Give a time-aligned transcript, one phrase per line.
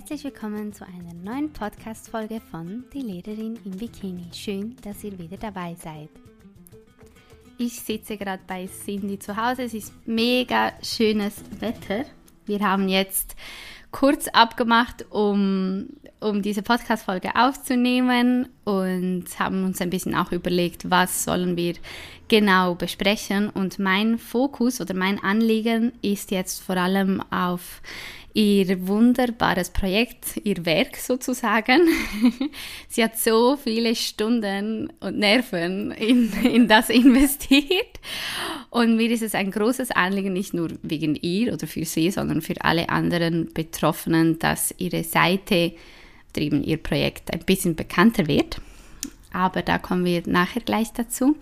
[0.00, 4.30] Herzlich willkommen zu einer neuen Podcast-Folge von Die Lehrerin im Bikini.
[4.32, 6.08] Schön, dass ihr wieder dabei seid.
[7.58, 9.64] Ich sitze gerade bei Cindy zu Hause.
[9.64, 12.06] Es ist mega schönes Wetter.
[12.46, 13.36] Wir haben jetzt
[13.90, 15.88] kurz abgemacht, um,
[16.18, 21.74] um diese Podcast-Folge aufzunehmen und haben uns ein bisschen auch überlegt, was sollen wir
[22.28, 23.50] genau besprechen.
[23.50, 27.82] Und mein Fokus oder mein Anliegen ist jetzt vor allem auf
[28.32, 31.88] ihr wunderbares Projekt, ihr Werk sozusagen.
[32.88, 38.00] Sie hat so viele Stunden und Nerven in, in das investiert.
[38.70, 42.40] Und mir ist es ein großes Anliegen, nicht nur wegen ihr oder für sie, sondern
[42.42, 45.72] für alle anderen Betroffenen, dass ihre Seite,
[46.32, 48.60] oder ihr Projekt ein bisschen bekannter wird.
[49.32, 51.36] Aber da kommen wir nachher gleich dazu.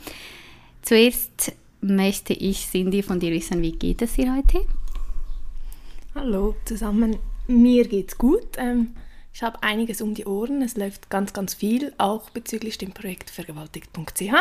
[0.82, 4.64] Zuerst möchte ich Cindy von dir wissen, wie geht es dir heute?
[6.18, 7.16] Hallo zusammen,
[7.46, 8.56] mir geht's gut.
[8.56, 8.96] Ähm,
[9.32, 10.62] ich habe einiges um die Ohren.
[10.62, 14.32] Es läuft ganz, ganz viel, auch bezüglich dem Projekt vergewaltigt.ch.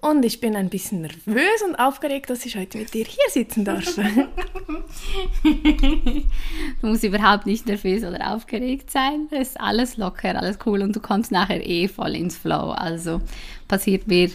[0.00, 3.66] Und ich bin ein bisschen nervös und aufgeregt, dass ich heute mit dir hier sitzen
[3.66, 3.84] darf.
[5.44, 9.28] du musst überhaupt nicht nervös oder aufgeregt sein.
[9.30, 12.70] Es ist alles locker, alles cool und du kommst nachher eh voll ins Flow.
[12.70, 13.20] Also
[13.68, 14.30] passiert mir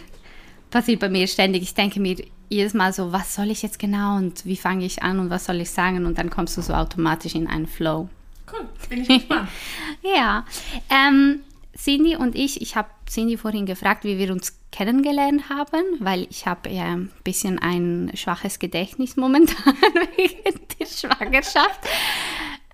[0.70, 1.62] passiert bei mir ständig.
[1.62, 2.16] Ich denke mir
[2.50, 5.46] jedes Mal so, was soll ich jetzt genau und wie fange ich an und was
[5.46, 8.08] soll ich sagen und dann kommst du so automatisch in einen Flow.
[8.52, 9.48] Cool, bin ich gespannt.
[10.02, 10.44] ja,
[10.90, 11.40] ähm,
[11.78, 16.46] Cindy und ich, ich habe Cindy vorhin gefragt, wie wir uns kennengelernt haben, weil ich
[16.46, 19.74] habe ja ein bisschen ein schwaches Gedächtnis momentan
[20.16, 21.80] wegen der Schwangerschaft.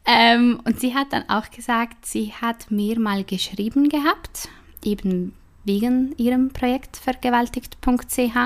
[0.07, 4.49] Ähm, und sie hat dann auch gesagt, sie hat mir mal geschrieben gehabt,
[4.83, 8.37] eben wegen ihrem Projekt vergewaltigt.ch.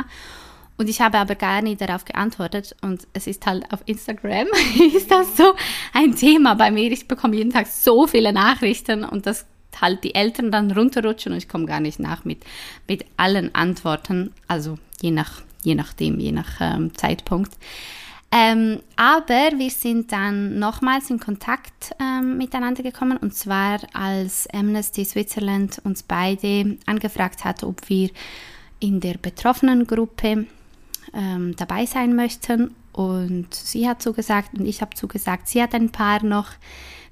[0.80, 2.74] Und ich habe aber gar nicht darauf geantwortet.
[2.80, 4.46] Und es ist halt auf Instagram,
[4.96, 5.52] ist das so
[5.92, 6.90] ein Thema bei mir.
[6.90, 9.44] Ich bekomme jeden Tag so viele Nachrichten und das
[9.78, 12.44] halt die Eltern dann runterrutschen und ich komme gar nicht nach mit,
[12.88, 14.32] mit allen Antworten.
[14.48, 17.52] Also je, nach, je nachdem, je nach ähm, Zeitpunkt.
[18.32, 25.04] Ähm, aber wir sind dann nochmals in Kontakt ähm, miteinander gekommen und zwar als Amnesty
[25.04, 28.08] Switzerland uns beide angefragt hat, ob wir
[28.78, 30.46] in der betroffenen Gruppe
[31.14, 32.74] ähm, dabei sein möchten.
[32.92, 35.48] Und sie hat zugesagt und ich habe zugesagt.
[35.48, 36.50] Sie hat ein paar noch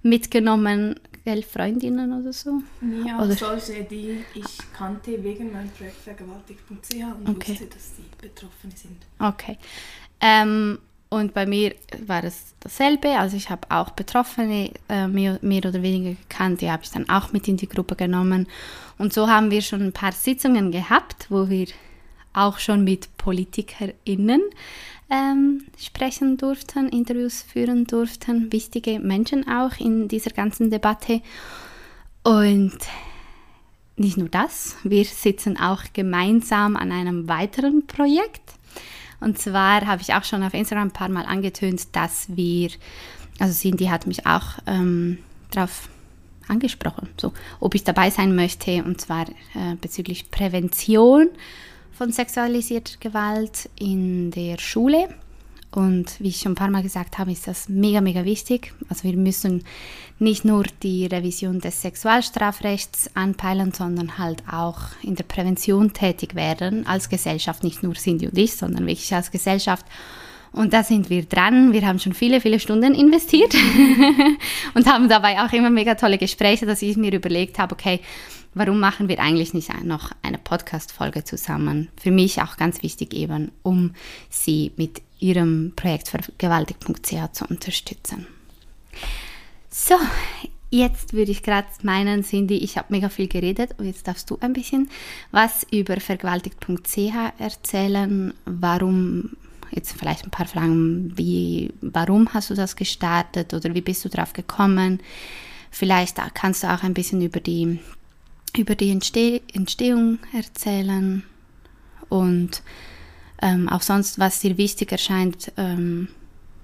[0.02, 2.62] mitgenommen, gell, Freundinnen oder so?
[3.06, 3.34] Ja, oder?
[3.34, 7.52] solche, die ich kannte wegen meinem Projekt vergewaltigt.ch und okay.
[7.52, 8.96] wusste, dass sie betroffen sind.
[9.18, 9.58] Okay.
[10.20, 10.78] Ähm,
[11.10, 11.74] und bei mir
[12.06, 13.18] war es dasselbe.
[13.18, 16.60] Also ich habe auch Betroffene äh, mehr, mehr, oder weniger gekannt.
[16.60, 18.46] Die habe ich dann auch mit in die Gruppe genommen.
[18.98, 21.68] Und so haben wir schon ein paar Sitzungen gehabt, wo wir
[22.38, 24.42] auch schon mit PolitikerInnen
[25.10, 31.22] ähm, sprechen durften, Interviews führen durften, wichtige Menschen auch in dieser ganzen Debatte.
[32.22, 32.78] Und
[33.96, 38.58] nicht nur das, wir sitzen auch gemeinsam an einem weiteren Projekt
[39.20, 42.70] und zwar habe ich auch schon auf Instagram ein paar Mal angetönt, dass wir,
[43.38, 45.18] also Cindy hat mich auch ähm,
[45.50, 45.88] darauf
[46.46, 51.28] angesprochen, so, ob ich dabei sein möchte, und zwar äh, bezüglich Prävention
[51.98, 55.08] von sexualisierter Gewalt in der Schule.
[55.72, 58.72] Und wie ich schon ein paar Mal gesagt habe, ist das mega, mega wichtig.
[58.88, 59.64] Also wir müssen
[60.20, 66.86] nicht nur die Revision des Sexualstrafrechts anpeilen, sondern halt auch in der Prävention tätig werden
[66.86, 69.84] als Gesellschaft, nicht nur Cindy und ich, sondern wirklich als Gesellschaft.
[70.52, 71.72] Und da sind wir dran.
[71.72, 73.54] Wir haben schon viele, viele Stunden investiert
[74.74, 78.00] und haben dabei auch immer mega tolle Gespräche, dass ich mir überlegt habe, okay,
[78.54, 81.88] warum machen wir eigentlich nicht noch eine Podcast-Folge zusammen?
[82.00, 83.94] Für mich auch ganz wichtig eben, um
[84.30, 88.26] sie mit ihrem Projekt vergewaltigt.ch zu unterstützen.
[89.70, 89.94] So,
[90.70, 94.38] jetzt würde ich gerade meinen, Cindy, ich habe mega viel geredet und jetzt darfst du
[94.40, 94.90] ein bisschen
[95.30, 98.34] was über vergewaltigt.ch erzählen.
[98.44, 99.30] Warum,
[99.70, 104.08] jetzt vielleicht ein paar Fragen, wie, warum hast du das gestartet oder wie bist du
[104.08, 105.00] drauf gekommen?
[105.70, 107.78] Vielleicht kannst du auch ein bisschen über die,
[108.58, 111.22] über die Entsteh Entstehung erzählen
[112.08, 112.62] und
[113.40, 116.08] ähm, auch sonst, was dir wichtig erscheint, ähm,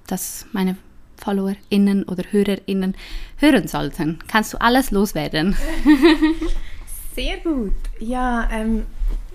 [0.06, 0.76] dass meine
[1.16, 2.94] FollowerInnen oder HörerInnen
[3.36, 4.18] hören sollten.
[4.26, 5.56] Kannst du alles loswerden?
[7.14, 7.72] Sehr gut.
[8.00, 8.86] Ja, ähm,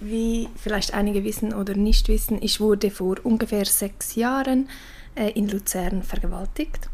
[0.02, 4.68] wie vielleicht einige wissen oder nicht wissen, ich wurde vor ungefähr sechs Jahren
[5.16, 6.90] äh, in Luzern vergewaltigt.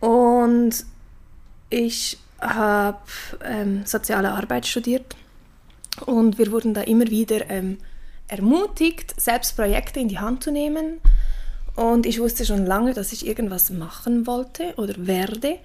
[0.00, 0.84] Und
[1.70, 2.98] ich habe
[3.44, 5.16] ähm, soziale Arbeit studiert
[6.06, 7.78] und wir wurden da immer wieder ähm,
[8.28, 11.00] ermutigt, selbst Projekte in die Hand zu nehmen.
[11.76, 15.58] Und ich wusste schon lange, dass ich irgendwas machen wollte oder werde.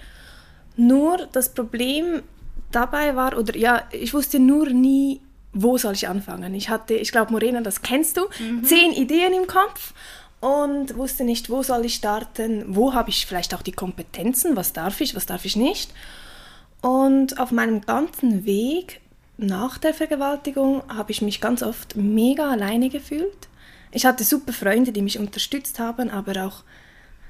[0.75, 2.21] Nur das Problem
[2.71, 5.21] dabei war, oder ja, ich wusste nur nie,
[5.53, 6.53] wo soll ich anfangen.
[6.53, 8.63] Ich hatte, ich glaube, Morena, das kennst du, mhm.
[8.63, 9.93] zehn Ideen im Kopf
[10.41, 14.73] und wusste nicht, wo soll ich starten, wo habe ich vielleicht auch die Kompetenzen, was
[14.73, 15.91] darf ich, was darf ich nicht.
[16.85, 19.01] Und auf meinem ganzen Weg
[19.37, 23.47] nach der Vergewaltigung habe ich mich ganz oft mega alleine gefühlt.
[23.91, 26.63] Ich hatte super Freunde, die mich unterstützt haben, aber auch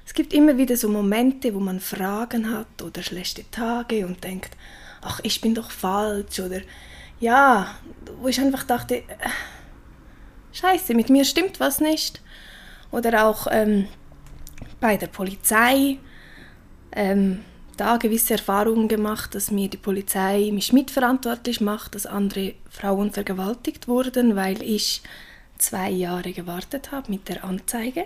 [0.06, 4.58] es gibt immer wieder so Momente, wo man Fragen hat oder schlechte Tage und denkt,
[5.02, 6.60] ach, ich bin doch falsch oder
[7.22, 7.76] ja,
[8.20, 9.04] wo ich einfach dachte, äh,
[10.52, 12.22] scheiße, mit mir stimmt was nicht.
[12.92, 13.88] Oder auch ähm,
[14.82, 15.98] bei der Polizei
[16.92, 23.12] ähm, da gewisse Erfahrungen gemacht, dass mir die Polizei mich mitverantwortlich macht, dass andere Frauen
[23.12, 25.02] vergewaltigt wurden, weil ich
[25.58, 28.06] zwei Jahre gewartet habe mit der Anzeige.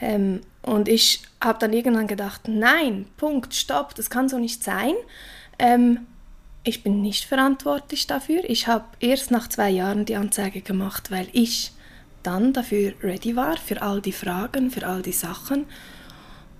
[0.00, 4.94] Ähm, und ich habe dann irgendwann gedacht, nein, Punkt, stopp, das kann so nicht sein.
[5.58, 6.06] Ähm,
[6.62, 8.42] ich bin nicht verantwortlich dafür.
[8.44, 11.72] Ich habe erst nach zwei Jahren die Anzeige gemacht, weil ich
[12.22, 15.66] dann dafür ready war, für all die Fragen, für all die Sachen.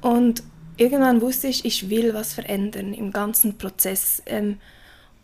[0.02, 0.42] Und
[0.76, 4.22] irgendwann wusste ich, ich will was verändern im ganzen Prozess.
[4.26, 4.58] Ähm,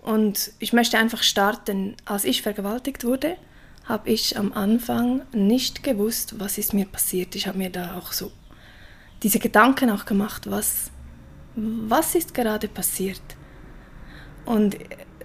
[0.02, 1.96] und ich möchte einfach starten.
[2.04, 3.36] Als ich vergewaltigt wurde,
[3.84, 7.34] habe ich am Anfang nicht gewusst, was ist mir passiert.
[7.34, 8.30] Ich habe mir da auch so
[9.22, 10.90] diese Gedanken auch gemacht, was,
[11.54, 13.20] was ist gerade passiert.
[14.46, 14.76] Und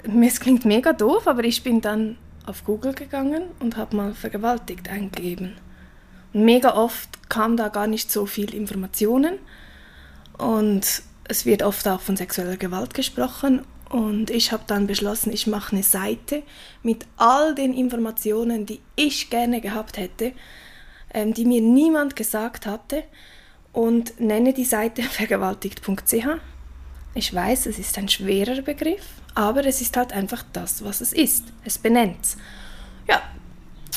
[0.04, 4.90] es klingt mega doof, aber ich bin dann auf Google gegangen und habe mal vergewaltigt
[4.90, 5.54] eingegeben.
[6.34, 9.40] Und mega oft kam da gar nicht so viel Informationen
[10.38, 15.48] und es wird oft auch von sexueller Gewalt gesprochen und ich habe dann beschlossen, ich
[15.48, 16.44] mache eine Seite
[16.84, 20.34] mit all den Informationen, die ich gerne gehabt hätte,
[21.14, 23.04] ähm, die mir niemand gesagt hatte
[23.74, 26.28] und nenne die Seite vergewaltigt.ch.
[27.14, 29.06] Ich weiß, es ist ein schwerer Begriff,
[29.36, 31.46] aber es ist halt einfach das, was es ist.
[31.64, 32.38] Es benennt es.
[33.08, 33.22] Ja,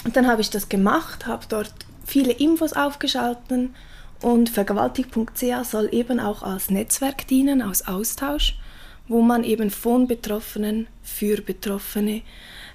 [0.04, 1.74] und dann habe ich das gemacht, habe dort
[2.06, 3.74] viele Infos aufgeschalten
[4.20, 8.58] und vergewaltigt.ch soll eben auch als Netzwerk dienen, als Austausch,
[9.06, 12.22] wo man eben von Betroffenen für Betroffene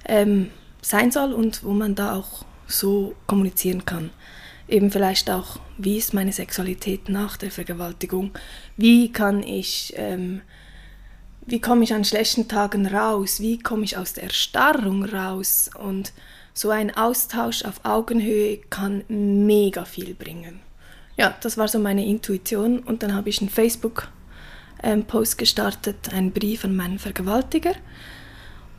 [0.06, 0.50] ähm,
[0.82, 4.10] sein soll und wo man da auch so kommunizieren kann.
[4.68, 8.32] Eben vielleicht auch, wie ist meine Sexualität nach der Vergewaltigung,
[8.78, 10.42] wie kann ich, ähm,
[11.46, 15.70] wie komme ich an schlechten Tagen raus, wie komme ich aus der Erstarrung raus?
[15.78, 16.14] Und
[16.54, 20.62] so ein Austausch auf Augenhöhe kann mega viel bringen.
[21.18, 26.66] Ja, das war so meine Intuition und dann habe ich einen Facebook-Post gestartet, einen Brief
[26.66, 27.74] an meinen Vergewaltiger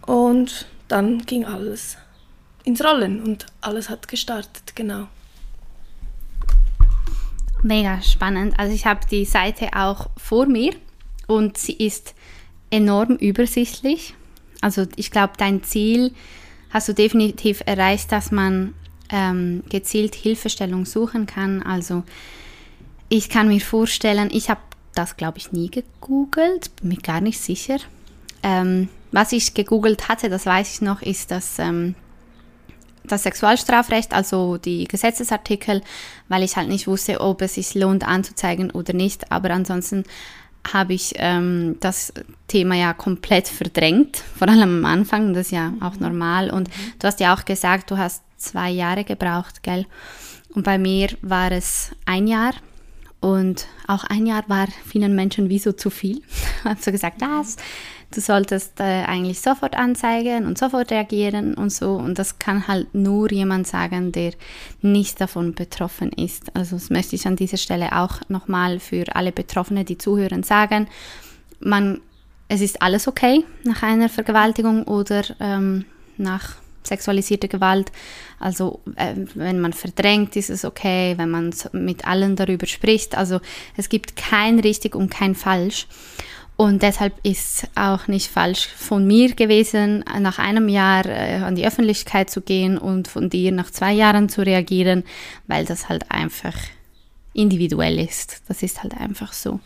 [0.07, 1.97] und dann ging alles
[2.65, 5.07] ins Rollen und alles hat gestartet, genau.
[7.63, 8.55] Mega spannend.
[8.59, 10.75] Also ich habe die Seite auch vor mir
[11.27, 12.15] und sie ist
[12.71, 14.15] enorm übersichtlich.
[14.61, 16.13] Also ich glaube, dein Ziel
[16.71, 18.75] hast du definitiv erreicht, dass man
[19.11, 21.63] ähm, gezielt Hilfestellung suchen kann.
[21.63, 22.05] Also
[23.09, 24.61] ich kann mir vorstellen, ich habe
[24.95, 27.79] das, glaube ich, nie gegoogelt, bin mir gar nicht sicher.
[28.43, 31.95] Ähm, was ich gegoogelt hatte, das weiß ich noch, ist, dass ähm,
[33.05, 35.83] das Sexualstrafrecht, also die Gesetzesartikel,
[36.29, 39.31] weil ich halt nicht wusste, ob es sich lohnt anzuzeigen oder nicht.
[39.31, 40.05] Aber ansonsten
[40.73, 42.13] habe ich ähm, das
[42.49, 46.51] Thema ja komplett verdrängt, vor allem am Anfang, das ist ja auch normal.
[46.51, 49.87] Und du hast ja auch gesagt, du hast zwei Jahre gebraucht, gell?
[50.55, 52.53] Und bei mir war es ein Jahr.
[53.21, 56.23] Und auch ein Jahr war vielen Menschen wie so zu viel.
[56.65, 57.57] Habe so gesagt, das
[58.15, 61.95] du solltest äh, eigentlich sofort anzeigen und sofort reagieren und so.
[61.95, 64.33] Und das kann halt nur jemand sagen, der
[64.83, 66.55] nicht davon betroffen ist.
[66.55, 70.89] Also das möchte ich an dieser Stelle auch nochmal für alle Betroffenen, die zuhören, sagen.
[71.61, 72.01] Man,
[72.49, 75.85] es ist alles okay nach einer Vergewaltigung oder ähm,
[76.17, 77.91] nach sexualisierter Gewalt.
[78.39, 83.17] Also äh, wenn man verdrängt, ist es okay, wenn man mit allen darüber spricht.
[83.17, 83.41] Also
[83.77, 85.87] es gibt kein richtig und kein falsch.
[86.57, 91.67] Und deshalb ist auch nicht falsch von mir gewesen, nach einem Jahr äh, an die
[91.67, 95.03] Öffentlichkeit zu gehen und von dir nach zwei Jahren zu reagieren,
[95.49, 96.55] weil das halt einfach
[97.33, 98.43] individuell ist.
[98.47, 99.59] Das ist halt einfach so.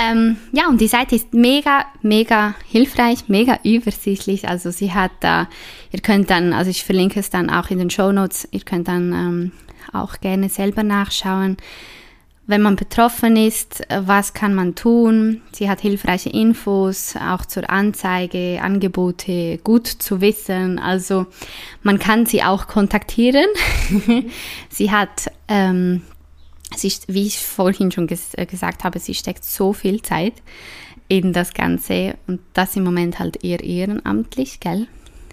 [0.00, 4.48] Ähm, ja, und die Seite ist mega, mega hilfreich, mega übersichtlich.
[4.48, 5.48] Also sie hat da,
[5.92, 8.88] ihr könnt dann, also ich verlinke es dann auch in den Show Notes, ihr könnt
[8.88, 9.52] dann ähm,
[9.92, 11.56] auch gerne selber nachschauen
[12.50, 15.40] wenn man betroffen ist, was kann man tun?
[15.52, 20.80] Sie hat hilfreiche Infos, auch zur Anzeige, Angebote, gut zu wissen.
[20.80, 21.26] Also
[21.84, 23.46] man kann sie auch kontaktieren.
[24.68, 26.02] sie hat, ähm,
[26.76, 30.34] sie, wie ich vorhin schon ges äh, gesagt habe, sie steckt so viel Zeit
[31.08, 34.86] in das Ganze und das im Moment halt eher ehrenamtlich, gell?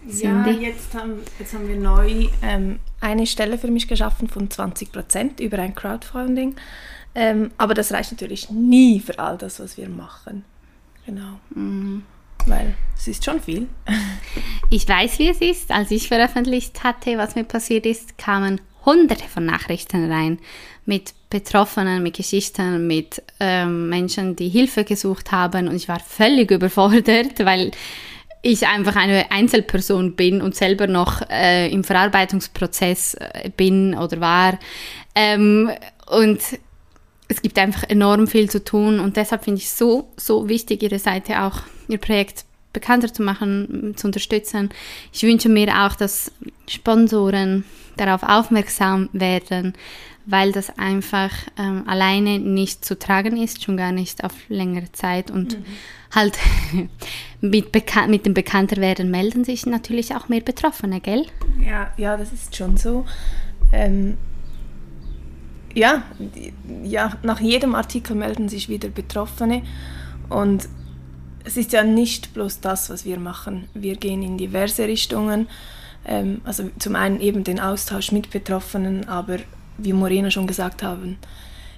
[0.10, 0.52] Cindy?
[0.52, 4.92] Ja, jetzt haben, jetzt haben wir neu ähm, eine Stelle für mich geschaffen von 20
[4.92, 6.56] Prozent über ein Crowdfunding.
[7.14, 10.46] Ähm, aber das reicht natürlich nie für all das, was wir machen.
[11.06, 11.40] Genau.
[11.54, 12.04] Mhm.
[12.46, 13.68] Weil es ist schon viel.
[14.70, 15.72] ich weiß, wie es ist.
[15.72, 20.40] Als ich veröffentlicht hatte, was mir passiert ist, kamen hunderte von Nachrichten rein
[20.86, 25.68] mit Betroffenen, mit Geschichten, mit ähm, Menschen, die Hilfe gesucht haben.
[25.68, 27.72] Und ich war völlig überfordert, weil
[28.42, 34.58] ich einfach eine Einzelperson bin und selber noch äh, im Verarbeitungsprozess äh, bin oder war.
[35.14, 35.70] Ähm,
[36.10, 36.40] und
[37.28, 41.00] es gibt einfach enorm viel zu tun und deshalb finde ich so, so wichtig, Ihre
[41.00, 44.70] Seite auch, Ihr Projekt bekannter zu machen, zu unterstützen.
[45.12, 46.32] Ich wünsche mir auch, dass
[46.70, 47.66] Sponsoren
[47.98, 49.74] darauf aufmerksam werden,
[50.26, 55.32] weil das einfach ähm, alleine nicht zu tragen ist, schon gar nicht auf längere Zeit
[55.32, 55.66] und mhm.
[56.14, 56.38] halt
[57.42, 61.26] mit, Bekan mit dem Bekannterwerden melden sich natürlich auch mehr Betroffene, gell?
[61.66, 63.06] Ja, ja, das ist schon so.
[63.72, 64.18] Ähm,
[65.74, 66.04] ja,
[66.84, 69.62] ja, nach jedem Artikel melden sich wieder Betroffene
[70.30, 70.68] und
[71.44, 73.70] es ist ja nicht bloß das, was wir machen.
[73.74, 75.48] Wir gehen in diverse Richtungen.
[76.08, 79.38] Ähm, also zum einen eben den Austausch mit Betroffenen, aber
[79.78, 81.18] wie Morena schon gesagt haben,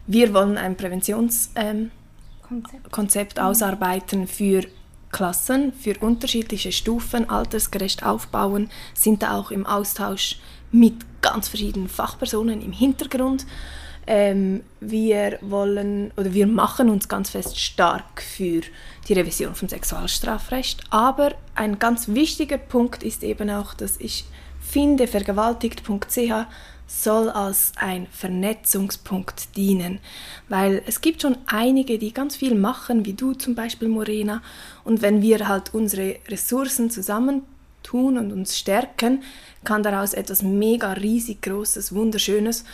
[0.08, 1.92] wir wollen ein Präventionskonzept
[3.38, 4.64] ähm, ausarbeiten für
[5.12, 10.40] Klassen, für unterschiedliche Stufen, altersgerecht aufbauen, sind da auch im Austausch
[10.72, 13.46] mit ganz verschiedenen Fachpersonen im Hintergrund.
[14.06, 18.62] Ähm, wir wollen oder wir machen uns ganz fest stark für
[19.10, 20.84] die Revision vom Sexualstrafrecht.
[20.90, 24.26] Aber ein ganz wichtiger Punkt ist eben auch, dass ich
[24.62, 26.46] finde, vergewaltigt.ch
[26.88, 30.00] soll als ein Vernetzungspunkt dienen,
[30.48, 34.42] weil es gibt schon einige, die ganz viel machen, wie du zum Beispiel, Morena,
[34.84, 39.24] und wenn wir halt unsere Ressourcen zusammentun und uns stärken,
[39.64, 42.66] kann daraus etwas mega riesig großes, wunderschönes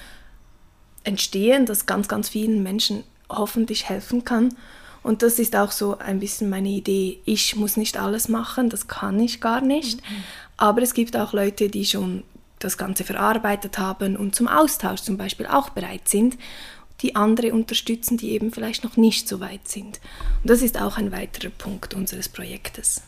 [1.04, 4.56] entstehen, das ganz, ganz vielen Menschen hoffentlich helfen kann.
[5.06, 7.20] Und das ist auch so ein bisschen meine Idee.
[7.26, 10.02] Ich muss nicht alles machen, das kann ich gar nicht.
[10.02, 10.24] Mhm.
[10.58, 12.24] Aber es gibt auch Leute, die schon
[12.58, 16.40] das Ganze verarbeitet haben und zum Austausch zum Beispiel auch bereit sind,
[17.02, 20.00] die andere unterstützen, die eben vielleicht noch nicht so weit sind.
[20.42, 23.04] Und das ist auch ein weiterer Punkt unseres Projektes.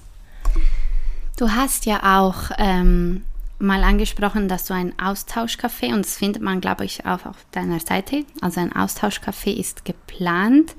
[1.35, 3.23] Du hast ja auch ähm,
[3.57, 7.79] mal angesprochen, dass du ein Austauschcafé, und das findet man, glaube ich, auch auf deiner
[7.79, 10.75] Seite, also ein Austauschcafé ist geplant.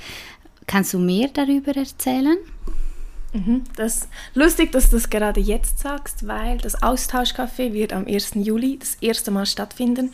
[0.68, 2.37] Kannst du mehr darüber erzählen?
[3.32, 8.32] Mhm, das lustig, dass du das gerade jetzt sagst, weil das Austauschcafé wird am 1.
[8.34, 10.12] Juli das erste Mal stattfinden.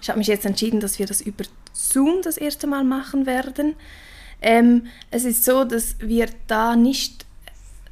[0.00, 3.76] Ich habe mich jetzt entschieden, dass wir das über Zoom das erste Mal machen werden.
[4.40, 7.26] Ähm, es ist so, dass wir da nicht,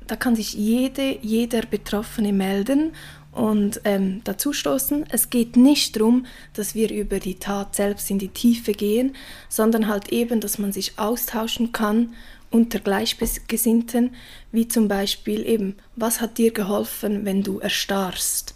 [0.07, 2.93] da kann sich jede, jeder Betroffene melden
[3.33, 5.07] und ähm, dazustoßen.
[5.11, 9.15] Es geht nicht darum, dass wir über die Tat selbst in die Tiefe gehen,
[9.49, 12.15] sondern halt eben, dass man sich austauschen kann
[12.51, 14.15] unter Gleichgesinnten,
[14.53, 18.55] wie zum Beispiel eben, was hat dir geholfen, wenn du erstarrst?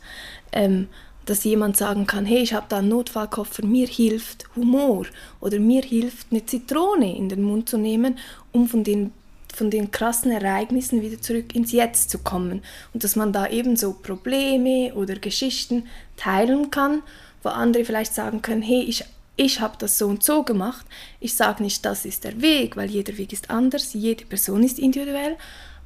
[0.53, 0.89] Ähm,
[1.25, 5.07] dass jemand sagen kann, hey, ich habe da einen Notfallkoffer, mir hilft Humor
[5.41, 8.19] oder mir hilft eine Zitrone in den Mund zu nehmen,
[8.51, 9.13] um von den
[9.55, 13.77] von den krassen Ereignissen wieder zurück ins Jetzt zu kommen und dass man da eben
[13.77, 17.03] so Probleme oder Geschichten teilen kann,
[17.43, 19.05] wo andere vielleicht sagen können, hey, ich,
[19.37, 20.87] ich habe das so und so gemacht.
[21.21, 24.79] Ich sage nicht, das ist der Weg, weil jeder Weg ist anders, jede Person ist
[24.79, 25.37] individuell,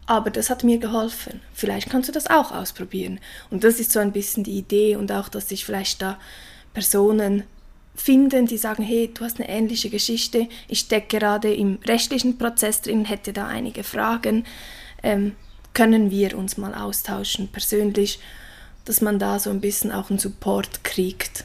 [0.07, 1.41] aber das hat mir geholfen.
[1.53, 3.21] Vielleicht kannst du das auch ausprobieren.
[3.51, 6.19] Und das ist so ein bisschen die Idee und auch, dass sich vielleicht da
[6.73, 7.45] Personen
[7.97, 12.83] finden, die sagen, hey, du hast eine ähnliche Geschichte, ich stecke gerade im rechtlichen Prozess
[12.83, 14.45] drin, hätte da einige Fragen,
[15.03, 15.33] ähm,
[15.75, 18.19] können wir uns mal austauschen persönlich,
[18.85, 21.45] dass man da so ein bisschen auch einen Support kriegt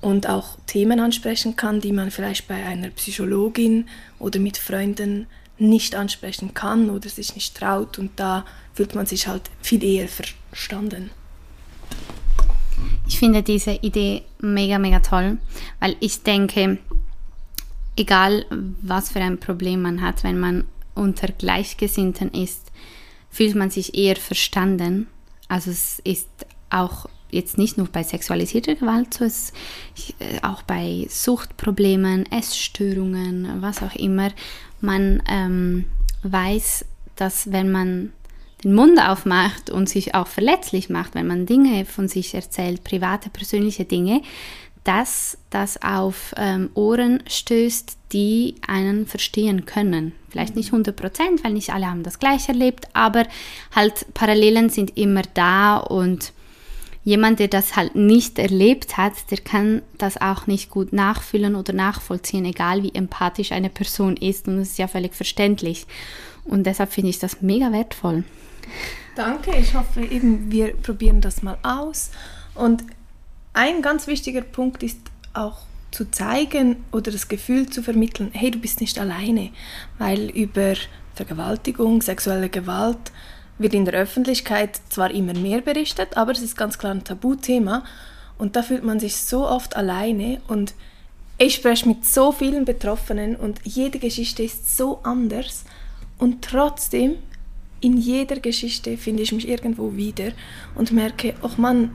[0.00, 5.26] und auch Themen ansprechen kann, die man vielleicht bei einer Psychologin oder mit Freunden
[5.58, 8.44] nicht ansprechen kann oder sich nicht traut und da
[8.74, 11.10] fühlt man sich halt viel eher verstanden.
[13.12, 15.36] Ich finde diese Idee mega, mega toll,
[15.80, 16.78] weil ich denke,
[17.94, 18.46] egal
[18.80, 20.64] was für ein Problem man hat, wenn man
[20.94, 22.72] unter Gleichgesinnten ist,
[23.30, 25.08] fühlt man sich eher verstanden.
[25.46, 26.26] Also es ist
[26.70, 29.52] auch jetzt nicht nur bei sexualisierter Gewalt so, es
[30.18, 34.30] äh, auch bei Suchtproblemen, Essstörungen, was auch immer.
[34.80, 35.84] Man ähm,
[36.22, 38.14] weiß, dass wenn man
[38.64, 43.30] den Mund aufmacht und sich auch verletzlich macht, wenn man Dinge von sich erzählt, private,
[43.30, 44.22] persönliche Dinge,
[44.84, 50.12] dass das auf ähm, Ohren stößt, die einen verstehen können.
[50.28, 53.26] Vielleicht nicht 100 Prozent, weil nicht alle haben das gleich erlebt, aber
[53.74, 56.32] halt Parallelen sind immer da und
[57.04, 61.72] jemand, der das halt nicht erlebt hat, der kann das auch nicht gut nachfühlen oder
[61.72, 64.46] nachvollziehen, egal wie empathisch eine Person ist.
[64.48, 65.86] Und das ist ja völlig verständlich.
[66.44, 68.24] Und deshalb finde ich das mega wertvoll.
[69.14, 72.10] Danke, ich hoffe eben, wir probieren das mal aus.
[72.54, 72.84] Und
[73.52, 74.98] ein ganz wichtiger Punkt ist
[75.34, 75.58] auch
[75.90, 79.50] zu zeigen oder das Gefühl zu vermitteln, hey, du bist nicht alleine,
[79.98, 80.74] weil über
[81.14, 83.12] Vergewaltigung, sexuelle Gewalt
[83.58, 87.84] wird in der Öffentlichkeit zwar immer mehr berichtet, aber es ist ganz klar ein Tabuthema
[88.38, 90.74] und da fühlt man sich so oft alleine und
[91.38, 95.64] ich spreche mit so vielen Betroffenen und jede Geschichte ist so anders
[96.22, 97.16] und trotzdem
[97.80, 100.30] in jeder Geschichte finde ich mich irgendwo wieder
[100.76, 101.90] und merke, ach Mann,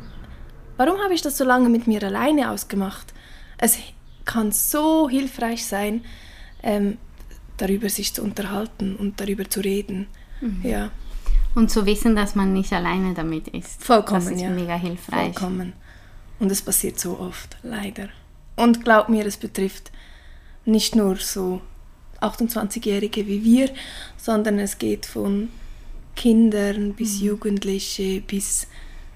[0.76, 3.14] warum habe ich das so lange mit mir alleine ausgemacht?
[3.58, 3.78] Es
[4.26, 6.04] kann so hilfreich sein,
[6.62, 6.98] ähm,
[7.56, 10.08] darüber sich zu unterhalten und darüber zu reden.
[10.42, 10.60] Mhm.
[10.62, 10.92] Ja.
[11.56, 13.82] Und zu wissen, dass man nicht alleine damit ist.
[13.82, 14.50] Vollkommen, Das ist ja.
[14.50, 15.34] mega hilfreich.
[15.38, 15.72] Vollkommen.
[16.40, 18.10] Und es passiert so oft, leider.
[18.58, 19.90] Und glaub mir, es betrifft
[20.66, 21.62] nicht nur so
[22.22, 23.70] 28-Jährige wie wir,
[24.18, 25.50] sondern es geht von
[26.16, 27.28] Kindern bis Mhm.
[27.28, 28.68] Jugendliche bis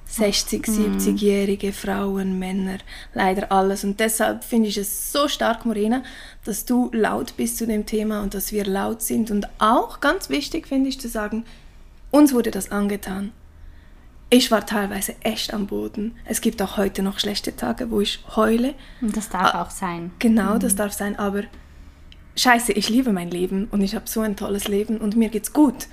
[0.08, 2.80] 60, 70-jährige Frauen, Männer,
[3.14, 3.86] leider alles.
[3.86, 6.04] Und deshalb finde ich es so stark, Morena,
[6.44, 9.32] dass du laut bist zu dem Thema und dass wir laut sind.
[9.32, 11.46] Und auch ganz wichtig finde ich zu sagen,
[12.12, 13.32] uns wurde das angetan.
[14.30, 16.16] Ich war teilweise echt am Boden.
[16.26, 18.74] Es gibt auch heute noch schlechte Tage, wo ich heule.
[19.02, 19.62] Und das darf Ah.
[19.62, 20.12] auch sein.
[20.20, 21.44] Genau, das darf sein, aber
[22.42, 25.54] scheiße, ich liebe mein Leben und ich habe so ein tolles Leben und mir geht's
[25.54, 25.88] gut.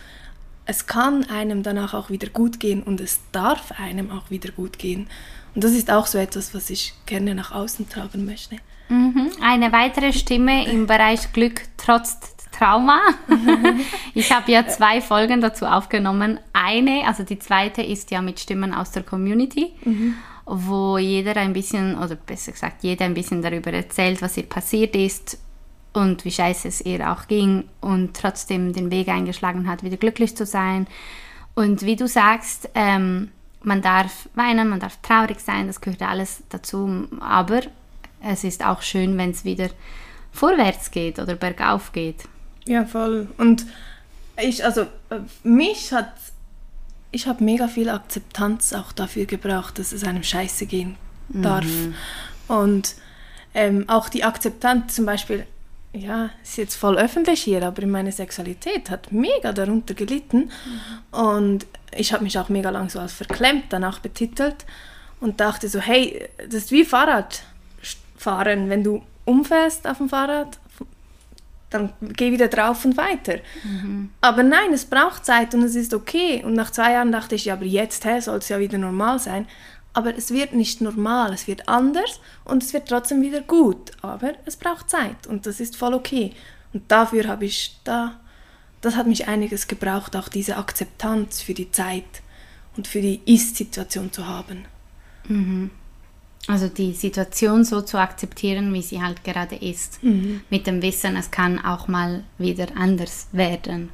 [0.65, 4.79] Es kann einem danach auch wieder gut gehen und es darf einem auch wieder gut
[4.79, 5.09] gehen.
[5.55, 8.57] Und das ist auch so etwas, was ich gerne nach außen tragen möchte.
[8.89, 9.31] Mhm.
[9.43, 12.19] Eine weitere Stimme im Bereich Glück trotz
[12.53, 13.01] Trauma.
[14.15, 16.41] ich habe ja zwei Folgen dazu aufgenommen.
[16.53, 19.73] Eine, also die zweite ist ja mit Stimmen aus der Community,
[20.45, 24.97] wo jeder ein bisschen, oder besser gesagt, jeder ein bisschen darüber erzählt, was ihr passiert
[24.97, 25.39] ist
[25.99, 30.37] und wie scheiße es ihr auch ging und trotzdem den Weg eingeschlagen hat, wieder glücklich
[30.37, 30.87] zu sein.
[31.55, 33.31] Und wie du sagst, ähm,
[33.63, 37.63] man darf weinen, man darf traurig sein, das gehört alles dazu, aber
[38.23, 39.71] es ist auch schön, wenn es wieder
[40.33, 42.25] vorwärts geht oder bergauf geht.
[42.67, 43.29] Ja, voll.
[43.37, 43.67] Und
[44.41, 44.87] ich, also
[45.43, 46.13] mich hat,
[47.11, 50.97] ich habe mega viel Akzeptanz auch dafür gebraucht, dass es einem scheiße gehen
[51.29, 51.67] darf.
[52.47, 52.95] Und
[53.55, 55.45] ähm, auch die Akzeptanz zum Beispiel,
[55.93, 60.51] ja, ist jetzt voll öffentlich hier, aber meine Sexualität hat mega darunter gelitten.
[61.11, 64.67] Und ich habe mich auch mega lang so als verklemmt danach betitelt
[65.21, 70.59] und dachte so, hey, das ist wie Fahrradfahren, wenn du umfährst auf dem Fahrrad,
[71.71, 73.41] dann geh wieder drauf und weiter.
[74.21, 76.43] Aber nein, es braucht Zeit und es ist okay.
[76.45, 79.47] Und nach zwei Jahren dachte ich, ja, aber jetzt soll es ja wieder normal sein.
[79.93, 83.93] Aber es wird nicht normal, es wird anders und es wird trotzdem wieder gut.
[84.03, 86.33] Aber es braucht Zeit und das ist voll okay.
[86.73, 88.21] Und dafür habe ich da,
[88.81, 92.23] das hat mich einiges gebraucht, auch diese Akzeptanz für die Zeit
[92.77, 94.67] und für die Ist-Situation zu haben.
[96.47, 99.99] Also die Situation so zu akzeptieren, wie sie halt gerade ist.
[100.49, 103.91] Mit dem Wissen, es kann auch mal wieder anders werden.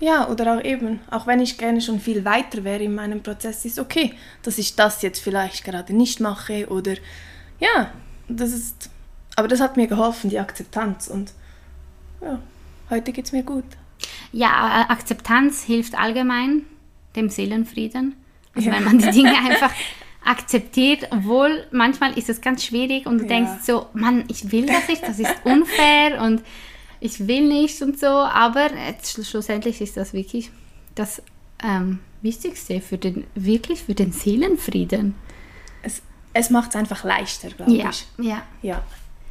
[0.00, 3.64] Ja, oder auch eben, auch wenn ich gerne schon viel weiter wäre in meinem Prozess,
[3.64, 6.94] ist okay, dass ich das jetzt vielleicht gerade nicht mache oder
[7.58, 7.90] ja,
[8.28, 8.90] das ist,
[9.34, 11.32] aber das hat mir geholfen, die Akzeptanz und
[12.20, 12.38] ja,
[12.90, 13.64] heute geht es mir gut.
[14.30, 16.62] Ja, Akzeptanz hilft allgemein
[17.16, 18.14] dem Seelenfrieden.
[18.54, 18.76] Also Ja.
[18.76, 19.72] wenn man die Dinge einfach
[20.24, 23.28] akzeptiert, obwohl manchmal ist es ganz schwierig und du Ja.
[23.30, 26.42] denkst so, Mann, ich will das nicht, das ist unfair und
[27.00, 30.50] ich will nicht und so, aber jetzt, schlussendlich ist das wirklich
[30.94, 31.22] das
[31.62, 35.14] ähm, Wichtigste für den, wirklich für den Seelenfrieden.
[35.82, 38.06] Es, es macht es einfach leichter, glaube Ja, ich.
[38.18, 38.42] ja.
[38.62, 38.82] Ja,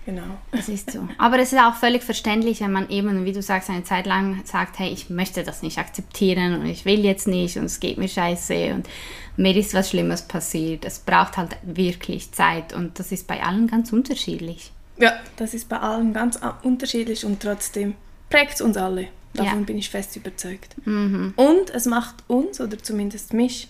[0.05, 0.23] genau.
[0.51, 1.07] Das ist so.
[1.17, 4.41] Aber es ist auch völlig verständlich, wenn man eben, wie du sagst, eine Zeit lang
[4.45, 7.97] sagt, hey, ich möchte das nicht akzeptieren und ich will jetzt nicht und es geht
[7.97, 8.87] mir scheiße und
[9.35, 10.85] mir ist was Schlimmes passiert.
[10.85, 14.71] Es braucht halt wirklich Zeit und das ist bei allen ganz unterschiedlich.
[14.99, 17.93] Ja, das ist bei allen ganz a- unterschiedlich und trotzdem
[18.29, 19.07] prägt es uns alle.
[19.33, 19.55] Davon Ja.
[19.59, 19.65] Mhm.
[19.65, 20.75] bin ich fest überzeugt.
[20.85, 23.67] Und es macht uns, oder zumindest mich,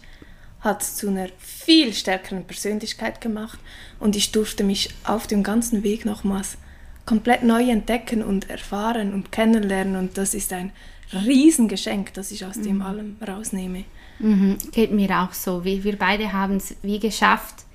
[0.61, 3.59] hat es zu einer viel stärkeren Persönlichkeit gemacht
[3.99, 6.57] und ich durfte mich auf dem ganzen Weg nochmals
[7.05, 10.71] komplett neu entdecken und erfahren und kennenlernen und das ist ein
[11.13, 12.63] Riesengeschenk, das ich aus Mhm.
[12.63, 13.83] dem allem rausnehme.
[14.19, 14.57] Mhm.
[14.71, 15.63] Geht mir auch so.
[15.63, 17.65] Wir, wir beide haben es wie geschafft,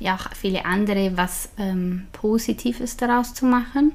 [0.00, 3.92] ja auch viele andere, was ähm, Positives daraus zu machen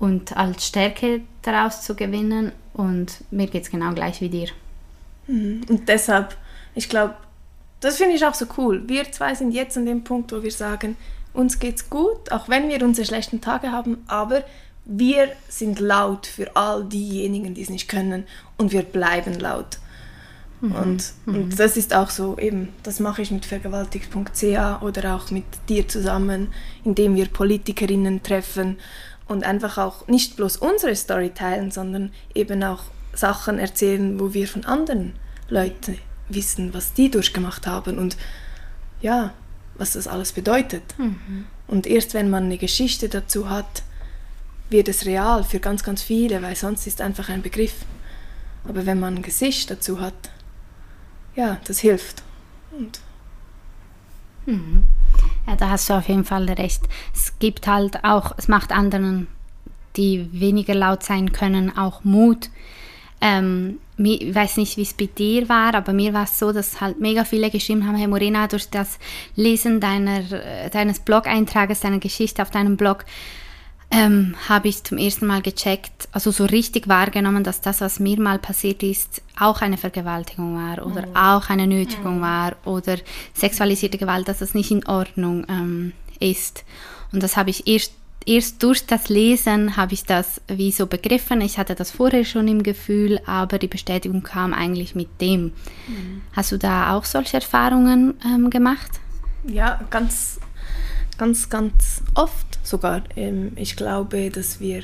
[0.00, 2.50] und als Stärke daraus zu gewinnen.
[2.74, 4.48] Und mir geht es genau gleich wie dir.
[5.28, 5.62] Mhm.
[5.68, 6.36] Und deshalb,
[6.74, 7.14] ich glaube,
[7.80, 8.82] das finde ich auch so cool.
[8.88, 10.96] Wir zwei sind jetzt an dem Punkt, wo wir sagen,
[11.32, 14.42] uns geht's gut, auch wenn wir unsere schlechten Tage haben, aber
[14.86, 18.24] wir sind laut für all diejenigen, die es nicht können
[18.56, 19.78] und wir bleiben laut.
[20.60, 20.72] Mhm.
[20.72, 21.34] Und, mhm.
[21.34, 25.86] und das ist auch so, eben, das mache ich mit vergewaltigt.ca oder auch mit dir
[25.88, 26.48] zusammen,
[26.84, 28.78] indem wir Politikerinnen treffen
[29.28, 34.46] und einfach auch nicht bloß unsere Story teilen, sondern eben auch Sachen erzählen, wo wir
[34.46, 35.14] von anderen
[35.48, 38.16] Leuten wissen, was die durchgemacht haben und
[39.00, 39.32] ja,
[39.74, 40.82] was das alles bedeutet.
[40.98, 41.46] Mhm.
[41.66, 43.82] Und erst wenn man eine Geschichte dazu hat,
[44.70, 47.84] wird es real für ganz, ganz viele, weil sonst ist einfach ein Begriff.
[48.64, 50.30] Aber wenn man ein Gesicht dazu hat,
[51.36, 52.22] ja, das hilft.
[52.72, 53.00] Und
[54.46, 54.84] mhm.
[55.46, 56.82] Ja, da hast du auf jeden Fall recht.
[57.14, 59.28] Es gibt halt auch, es macht anderen,
[59.96, 62.50] die weniger laut sein können, auch Mut.
[63.20, 66.80] Ähm, ich weiß nicht, wie es bei dir war, aber mir war es so, dass
[66.80, 68.98] halt mega viele geschrieben haben, hey Morena, durch das
[69.36, 73.04] Lesen deiner, äh, deines Blog-Eintrages, deiner Geschichte auf deinem Blog,
[73.90, 78.20] ähm, habe ich zum ersten Mal gecheckt, also so richtig wahrgenommen, dass das, was mir
[78.20, 81.16] mal passiert ist, auch eine Vergewaltigung war oder mhm.
[81.16, 82.22] auch eine Nötigung mhm.
[82.22, 82.96] war oder
[83.32, 86.64] sexualisierte Gewalt, dass das nicht in Ordnung ähm, ist.
[87.12, 87.92] Und das habe ich erst,
[88.26, 91.40] erst durch das Lesen habe ich das wie so begriffen.
[91.40, 95.52] Ich hatte das vorher schon im Gefühl, aber die Bestätigung kam eigentlich mit dem.
[95.86, 96.22] Mhm.
[96.32, 98.90] Hast du da auch solche Erfahrungen ähm, gemacht?
[99.46, 100.40] Ja, ganz
[101.18, 103.02] ganz, ganz oft sogar.
[103.16, 104.82] Ähm, ich glaube, dass wir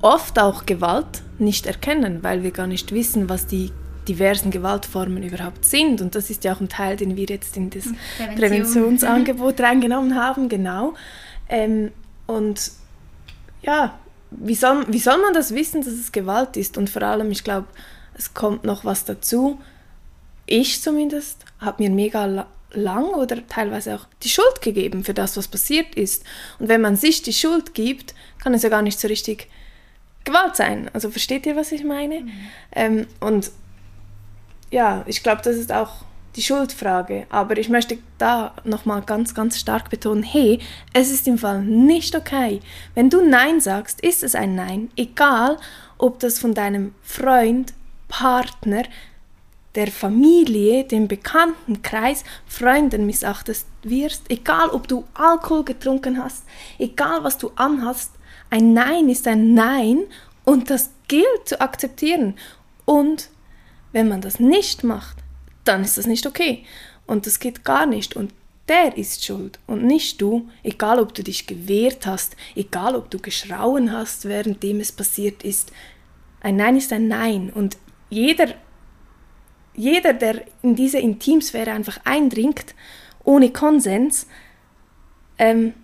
[0.00, 3.72] oft auch Gewalt nicht erkennen, weil wir gar nicht wissen, was die
[4.08, 6.00] diversen Gewaltformen überhaupt sind.
[6.00, 8.36] Und das ist ja auch ein Teil, den wir jetzt in das Prävention.
[8.36, 10.94] Präventionsangebot reingenommen haben, genau.
[11.48, 11.92] Ähm,
[12.26, 12.72] und
[13.62, 13.98] ja,
[14.30, 16.78] wie soll, wie soll man das wissen, dass es Gewalt ist?
[16.78, 17.68] Und vor allem, ich glaube,
[18.14, 19.60] es kommt noch was dazu.
[20.46, 25.48] Ich zumindest habe mir mega lang oder teilweise auch die Schuld gegeben für das, was
[25.48, 26.24] passiert ist.
[26.58, 29.48] Und wenn man sich die Schuld gibt, kann es ja gar nicht so richtig
[30.24, 30.90] Gewalt sein.
[30.92, 32.20] Also versteht ihr, was ich meine?
[32.20, 32.32] Mhm.
[32.72, 33.50] Ähm, und
[34.70, 36.04] ja, ich glaube, das ist auch
[36.36, 37.26] die Schuldfrage.
[37.30, 40.60] Aber ich möchte da nochmal ganz, ganz stark betonen, hey,
[40.92, 42.60] es ist im Fall nicht okay.
[42.94, 44.90] Wenn du Nein sagst, ist es ein Nein.
[44.96, 45.58] Egal,
[45.98, 47.74] ob das von deinem Freund,
[48.08, 48.84] Partner,
[49.74, 56.44] der Familie, dem Bekanntenkreis, Freunden missachtet wirst, egal ob du Alkohol getrunken hast,
[56.78, 58.12] egal was du anhast,
[58.50, 60.04] ein Nein ist ein Nein
[60.44, 62.34] und das gilt zu akzeptieren.
[62.84, 63.30] Und
[63.92, 65.16] wenn man das nicht macht,
[65.64, 66.64] dann ist das nicht okay.
[67.06, 68.14] Und das geht gar nicht.
[68.14, 68.34] Und
[68.68, 73.18] der ist schuld und nicht du, egal ob du dich gewehrt hast, egal ob du
[73.18, 75.72] geschrauen hast, währenddem es passiert ist.
[76.40, 77.76] Ein Nein ist ein Nein und
[78.08, 78.48] jeder
[79.74, 82.74] jeder, der in diese Intimsphäre einfach eindringt,
[83.24, 84.26] ohne Konsens,
[85.38, 85.74] ähm,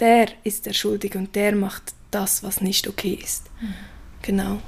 [0.00, 3.50] der ist der Schuldige und der macht das, was nicht okay ist.
[3.60, 3.74] Mhm.
[4.22, 4.58] Genau.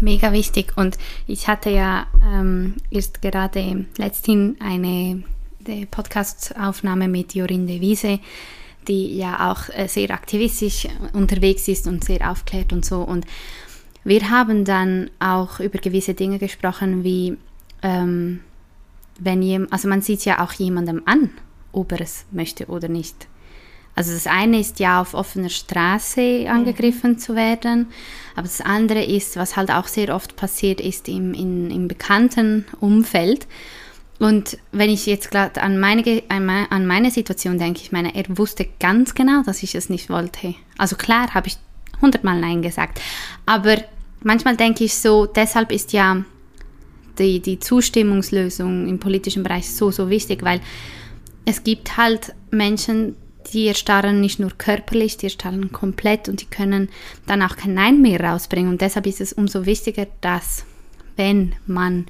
[0.00, 0.72] Mega wichtig.
[0.76, 5.22] Und ich hatte ja ähm, erst gerade letzthin eine
[5.90, 8.18] Podcast-Aufnahme mit Jorinde Wiese,
[8.88, 13.02] die ja auch äh, sehr aktivistisch unterwegs ist und sehr aufklärt und so.
[13.02, 13.26] Und
[14.04, 17.36] wir haben dann auch über gewisse Dinge gesprochen, wie
[17.82, 18.40] ähm,
[19.18, 21.30] wenn jemand, also man sieht ja auch jemandem an,
[21.72, 23.28] ob er es möchte oder nicht.
[23.94, 27.18] Also das eine ist ja auf offener Straße angegriffen mhm.
[27.18, 27.88] zu werden,
[28.34, 32.64] aber das andere ist, was halt auch sehr oft passiert ist im, in, im bekannten
[32.80, 33.46] Umfeld.
[34.18, 38.66] Und wenn ich jetzt gerade an meine, an meine Situation denke, ich meine, er wusste
[38.80, 40.54] ganz genau, dass ich es nicht wollte.
[40.78, 41.58] Also klar habe ich
[42.02, 43.00] hundertmal Nein gesagt.
[43.46, 43.76] Aber
[44.22, 46.24] manchmal denke ich so, deshalb ist ja
[47.18, 50.60] die, die Zustimmungslösung im politischen Bereich so, so wichtig, weil
[51.44, 53.16] es gibt halt Menschen,
[53.52, 56.88] die erstarren nicht nur körperlich, die erstarren komplett und die können
[57.26, 58.70] dann auch kein Nein mehr rausbringen.
[58.70, 60.64] Und deshalb ist es umso wichtiger, dass
[61.16, 62.06] wenn man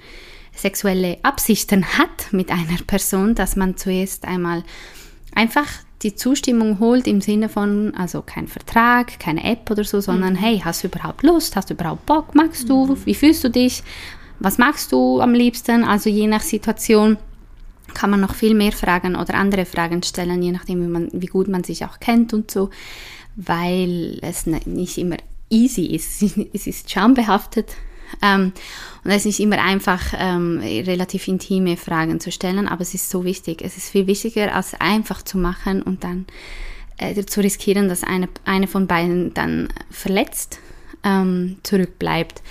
[0.54, 4.62] sexuelle Absichten hat mit einer Person, dass man zuerst einmal
[5.34, 5.66] einfach
[6.02, 10.38] die Zustimmung holt im Sinne von, also kein Vertrag, keine App oder so, sondern mhm.
[10.38, 13.06] hey, hast du überhaupt Lust, hast du überhaupt Bock, magst du, mhm.
[13.06, 13.82] wie fühlst du dich,
[14.38, 17.16] was magst du am liebsten, also je nach Situation
[17.94, 21.26] kann man noch viel mehr Fragen oder andere Fragen stellen, je nachdem, wie, man, wie
[21.26, 22.70] gut man sich auch kennt und so,
[23.36, 25.16] weil es nicht immer
[25.50, 26.22] easy ist.
[26.52, 27.76] Es ist schambehaftet,
[28.20, 28.52] Ähm,
[29.04, 33.10] und es ist nicht immer einfach, ähm, relativ intime Fragen zu stellen, aber es ist
[33.10, 33.62] so wichtig.
[33.62, 36.26] Es ist viel wichtiger, als einfach zu machen und dann
[36.98, 40.58] äh, zu riskieren, dass eine, eine von beiden dann verletzt
[41.04, 42.42] ähm, zurückbleibt.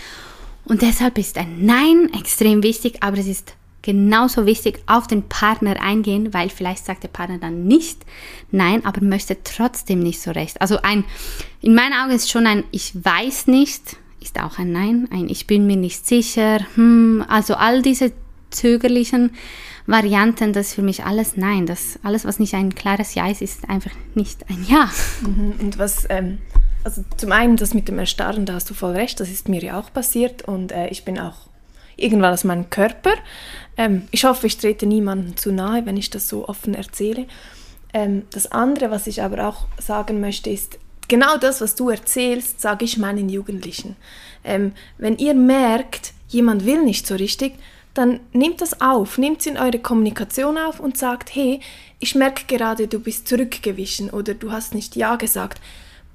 [0.65, 5.81] Und deshalb ist ein Nein extrem wichtig, aber es ist genauso wichtig, auf den Partner
[5.81, 8.05] eingehen, weil vielleicht sagt der Partner dann nicht
[8.51, 10.61] nein, aber möchte trotzdem nicht so recht.
[10.61, 11.03] Also ein,
[11.61, 15.47] in meinen Augen ist schon ein Ich weiß nicht, ist auch ein Nein, ein Ich
[15.47, 18.13] bin mir nicht sicher, hm, also all diese
[18.51, 19.31] zögerlichen
[19.87, 21.65] Varianten, das ist für mich alles Nein.
[21.65, 24.89] Das, alles, was nicht ein klares Ja ist, ist einfach nicht ein Ja.
[25.21, 26.37] Mhm, und was, ähm,
[26.83, 29.61] also zum einen das mit dem Erstarren, da hast du voll recht, das ist mir
[29.61, 31.49] ja auch passiert und äh, ich bin auch
[31.97, 33.13] irgendwann aus meinem Körper.
[33.77, 37.25] Ähm, ich hoffe, ich trete niemandem zu nahe, wenn ich das so offen erzähle.
[37.93, 40.79] Ähm, das andere, was ich aber auch sagen möchte, ist,
[41.11, 43.97] genau das, was du erzählst, sage ich meinen Jugendlichen.
[44.45, 47.55] Ähm, wenn ihr merkt, jemand will nicht so richtig,
[47.93, 51.59] dann nehmt das auf, nehmt es in eure Kommunikation auf und sagt, hey,
[51.99, 55.61] ich merke gerade, du bist zurückgewichen oder du hast nicht Ja gesagt.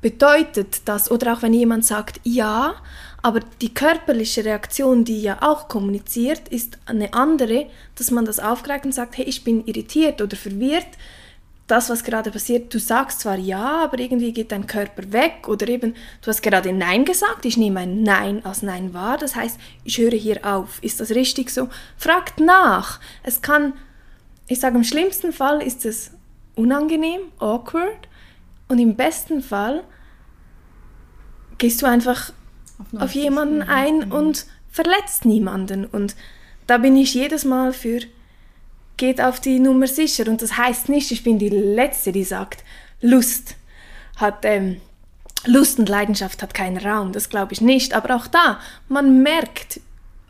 [0.01, 2.77] Bedeutet das, oder auch wenn jemand sagt Ja,
[3.23, 8.87] aber die körperliche Reaktion, die ja auch kommuniziert, ist eine andere, dass man das aufgreift
[8.87, 10.89] und sagt, hey, ich bin irritiert oder verwirrt.
[11.67, 15.67] Das, was gerade passiert, du sagst zwar ja, aber irgendwie geht dein Körper weg oder
[15.67, 19.59] eben, du hast gerade Nein gesagt, ich nehme ein Nein als Nein wahr, das heißt,
[19.83, 20.83] ich höre hier auf.
[20.83, 21.69] Ist das richtig so?
[21.97, 23.01] Fragt nach.
[23.25, 23.73] Es kann,
[24.47, 26.13] ich sage, im schlimmsten Fall ist es
[26.55, 28.09] unangenehm, awkward
[28.69, 29.83] und im besten Fall
[31.59, 32.33] gehst du einfach
[32.79, 34.13] auf, auf jemanden ein mhm.
[34.13, 35.85] und verletzt niemanden.
[35.85, 36.17] Und
[36.67, 38.01] da bin ich jedes Mal für,
[38.97, 40.29] geht auf die Nummer sicher.
[40.29, 42.65] Und das heißt nicht, ich bin die Letzte, die sagt,
[43.01, 43.57] Lust
[44.17, 44.81] hat, ähm,
[45.45, 47.13] Lust und Leidenschaft hat keinen Raum.
[47.13, 47.95] Das glaube ich nicht.
[47.95, 49.81] Aber auch da, man merkt,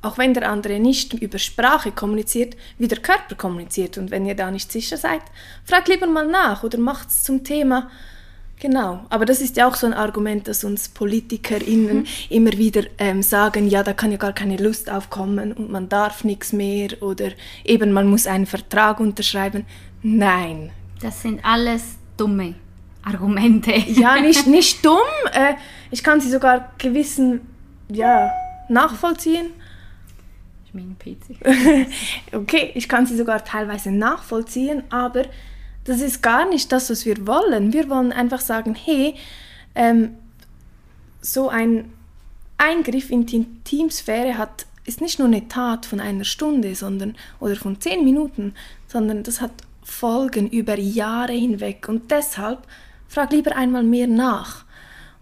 [0.02, 3.98] auch wenn der andere nicht über Sprache kommuniziert, wie der Körper kommuniziert.
[3.98, 5.22] Und wenn ihr da nicht sicher seid,
[5.64, 7.90] fragt lieber mal nach oder macht es zum Thema
[8.58, 12.06] Genau, aber das ist ja auch so ein Argument, dass uns PolitikerInnen mhm.
[12.30, 16.24] immer wieder ähm, sagen, ja, da kann ja gar keine Lust aufkommen und man darf
[16.24, 17.32] nichts mehr oder
[17.64, 19.66] eben man muss einen Vertrag unterschreiben.
[20.02, 20.70] Nein.
[21.02, 22.54] Das sind alles dumme
[23.02, 23.72] Argumente.
[23.72, 24.96] Ja, nicht, nicht dumm.
[25.32, 25.54] Äh,
[25.90, 27.42] ich kann sie sogar gewissen,
[27.90, 28.32] ja,
[28.70, 29.50] nachvollziehen.
[30.64, 31.86] Ich meine PC.
[32.32, 35.24] okay, ich kann sie sogar teilweise nachvollziehen, aber
[35.87, 37.72] das ist gar nicht das, was wir wollen.
[37.72, 39.14] Wir wollen einfach sagen, hey,
[39.75, 40.16] ähm,
[41.20, 41.92] so ein
[42.59, 47.57] Eingriff in die Intimsphäre hat, ist nicht nur eine Tat von einer Stunde sondern, oder
[47.57, 48.55] von zehn Minuten,
[48.88, 51.88] sondern das hat Folgen über Jahre hinweg.
[51.88, 52.66] Und deshalb
[53.07, 54.64] frag lieber einmal mehr nach.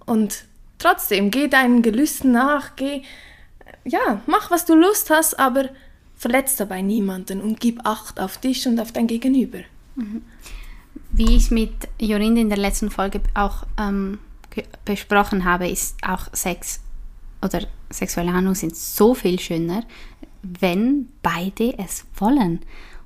[0.07, 0.45] Und
[0.79, 3.03] trotzdem, geh deinen Gelüsten nach, geh,
[3.85, 5.69] ja, mach, was du Lust hast, aber
[6.17, 9.59] verletz dabei niemanden und gib Acht auf dich und auf dein Gegenüber.
[9.97, 10.23] Mhm.
[11.17, 14.19] Wie ich mit Jorinde in der letzten Folge auch ähm,
[14.85, 16.81] besprochen habe, ist auch Sex
[17.41, 19.85] oder sexuelle Handlungen sind so viel schöner,
[20.43, 22.61] wenn beide es wollen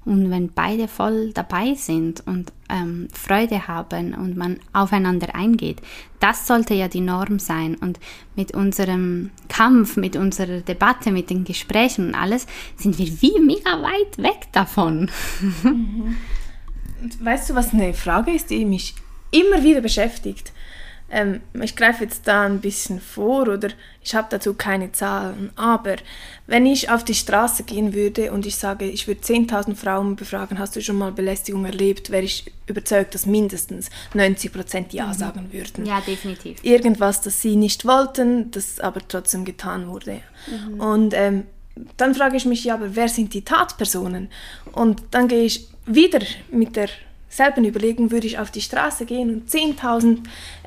[0.06, 5.82] und wenn beide voll dabei sind und ähm, Freude haben und man aufeinander eingeht.
[6.18, 7.74] Das sollte ja die Norm sein.
[7.74, 8.00] Und
[8.34, 13.82] mit unserem Kampf, mit unserer Debatte, mit den Gesprächen und alles sind wir wie mega
[13.82, 15.10] weit weg davon.
[15.62, 16.16] Mhm.
[17.20, 18.94] Weißt du, was eine Frage ist, die mich
[19.30, 20.52] immer wieder beschäftigt?
[21.10, 23.70] Ähm, ich greife jetzt da ein bisschen vor oder
[24.02, 25.96] ich habe dazu keine Zahlen, aber
[26.46, 30.58] wenn ich auf die Straße gehen würde und ich sage, ich würde 10.000 Frauen befragen,
[30.58, 35.12] hast du schon mal Belästigung erlebt, wäre ich überzeugt, dass mindestens 90% Ja mhm.
[35.14, 35.86] sagen würden.
[35.86, 36.62] Ja, definitiv.
[36.62, 40.20] Irgendwas, das sie nicht wollten, das aber trotzdem getan wurde.
[40.46, 40.80] Mhm.
[40.80, 41.44] Und ähm,
[41.96, 44.28] dann frage ich mich, ja, aber wer sind die Tatpersonen?
[44.72, 46.20] Und dann gehe ich wieder
[46.50, 50.18] mit derselben Überlegung, würde ich auf die Straße gehen und 10.000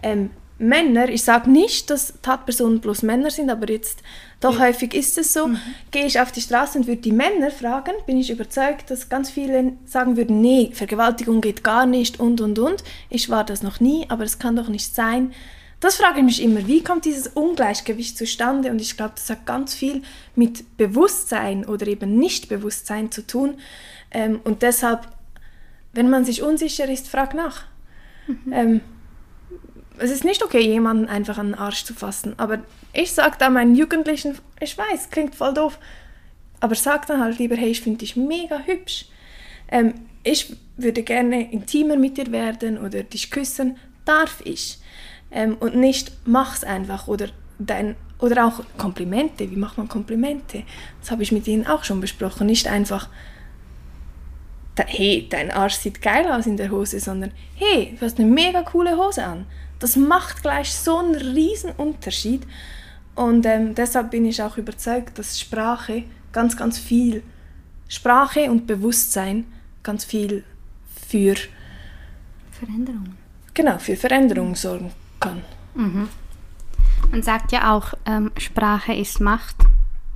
[0.03, 0.31] ähm,
[0.61, 4.03] Männer, ich sage nicht, dass Tatpersonen bloß Männer sind, aber jetzt
[4.39, 4.65] doch ja.
[4.65, 5.57] häufig ist es so, mhm.
[5.89, 9.31] gehe ich auf die Straße und würde die Männer fragen, bin ich überzeugt, dass ganz
[9.31, 12.83] viele sagen würden, nee, Vergewaltigung geht gar nicht und, und, und.
[13.09, 15.33] Ich war das noch nie, aber es kann doch nicht sein.
[15.79, 18.69] Das frage ich mich immer, wie kommt dieses Ungleichgewicht zustande?
[18.69, 20.03] Und ich glaube, das hat ganz viel
[20.35, 23.55] mit Bewusstsein oder eben Nichtbewusstsein zu tun.
[24.11, 25.07] Ähm, und deshalb,
[25.93, 27.63] wenn man sich unsicher ist, frag nach.
[28.27, 28.53] Mhm.
[28.53, 28.81] Ähm,
[29.97, 32.33] es ist nicht okay, jemanden einfach an den Arsch zu fassen.
[32.37, 32.59] Aber
[32.93, 35.79] ich sage da meinen Jugendlichen, ich weiß, klingt voll doof,
[36.59, 39.05] aber sag dann halt lieber, hey, ich finde dich mega hübsch.
[39.69, 39.93] Ähm,
[40.23, 43.77] ich würde gerne intimer mit dir werden oder dich küssen.
[44.05, 44.79] Darf ich?
[45.31, 47.27] Ähm, und nicht, mach's einfach oder
[47.59, 50.63] dein oder auch Komplimente, wie macht man Komplimente?
[50.99, 52.45] Das habe ich mit ihnen auch schon besprochen.
[52.45, 53.09] Nicht einfach,
[54.77, 58.63] hey, dein Arsch sieht geil aus in der Hose, sondern hey, du hast eine mega
[58.63, 59.45] coole Hose an.
[59.79, 62.43] Das macht gleich so einen riesen Unterschied.
[63.15, 67.23] Und ähm, deshalb bin ich auch überzeugt, dass Sprache ganz, ganz viel,
[67.87, 69.45] Sprache und Bewusstsein
[69.83, 70.43] ganz viel
[71.09, 71.35] für
[72.51, 73.17] Veränderung.
[73.53, 75.41] Genau, für Veränderung sorgen kann.
[75.75, 76.07] Mhm.
[77.09, 79.57] Man sagt ja auch, ähm, Sprache ist Macht.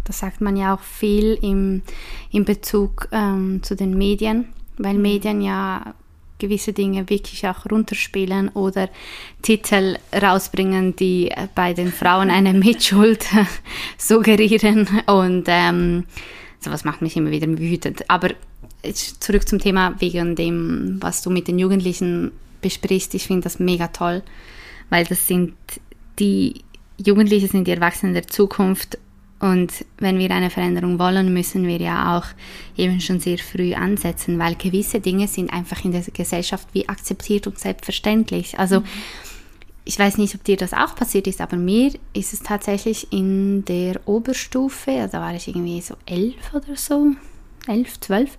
[0.06, 1.82] Das sagt man ja auch viel im,
[2.32, 5.02] in Bezug ähm, zu den Medien, weil mhm.
[5.02, 5.94] Medien ja
[6.38, 8.90] gewisse Dinge wirklich auch runterspielen oder
[9.42, 13.26] Titel rausbringen, die bei den Frauen eine Mitschuld
[13.98, 16.06] suggerieren und ähm,
[16.60, 18.10] sowas macht mich immer wieder wütend.
[18.10, 18.30] Aber
[19.20, 23.16] zurück zum Thema wegen dem, was du mit den Jugendlichen besprichst.
[23.16, 24.22] Ich finde das mega toll,
[24.90, 25.54] weil das sind
[26.20, 26.62] die
[26.98, 28.98] Jugendlichen sind die Erwachsenen der Zukunft
[29.40, 32.26] und wenn wir eine Veränderung wollen, müssen wir ja auch
[32.78, 37.46] eben schon sehr früh ansetzen, weil gewisse Dinge sind einfach in der Gesellschaft wie akzeptiert
[37.46, 38.58] und selbstverständlich.
[38.58, 38.86] Also mhm.
[39.84, 43.66] ich weiß nicht, ob dir das auch passiert ist, aber mir ist es tatsächlich in
[43.66, 47.12] der Oberstufe, also da war ich irgendwie so elf oder so,
[47.68, 48.38] elf, zwölf,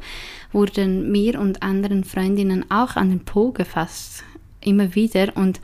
[0.53, 4.25] wurden mir und anderen Freundinnen auch an den Po gefasst,
[4.63, 5.61] immer wieder und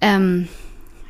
[0.00, 0.46] ähm,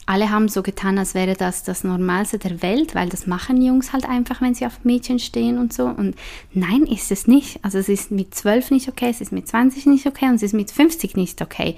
[0.07, 3.93] alle haben so getan, als wäre das das Normalste der Welt, weil das machen Jungs
[3.93, 5.87] halt einfach, wenn sie auf Mädchen stehen und so.
[5.87, 6.15] Und
[6.53, 7.59] nein, ist es nicht.
[7.63, 10.45] Also es ist mit 12 nicht okay, es ist mit 20 nicht okay und es
[10.45, 11.77] ist mit 50 nicht okay.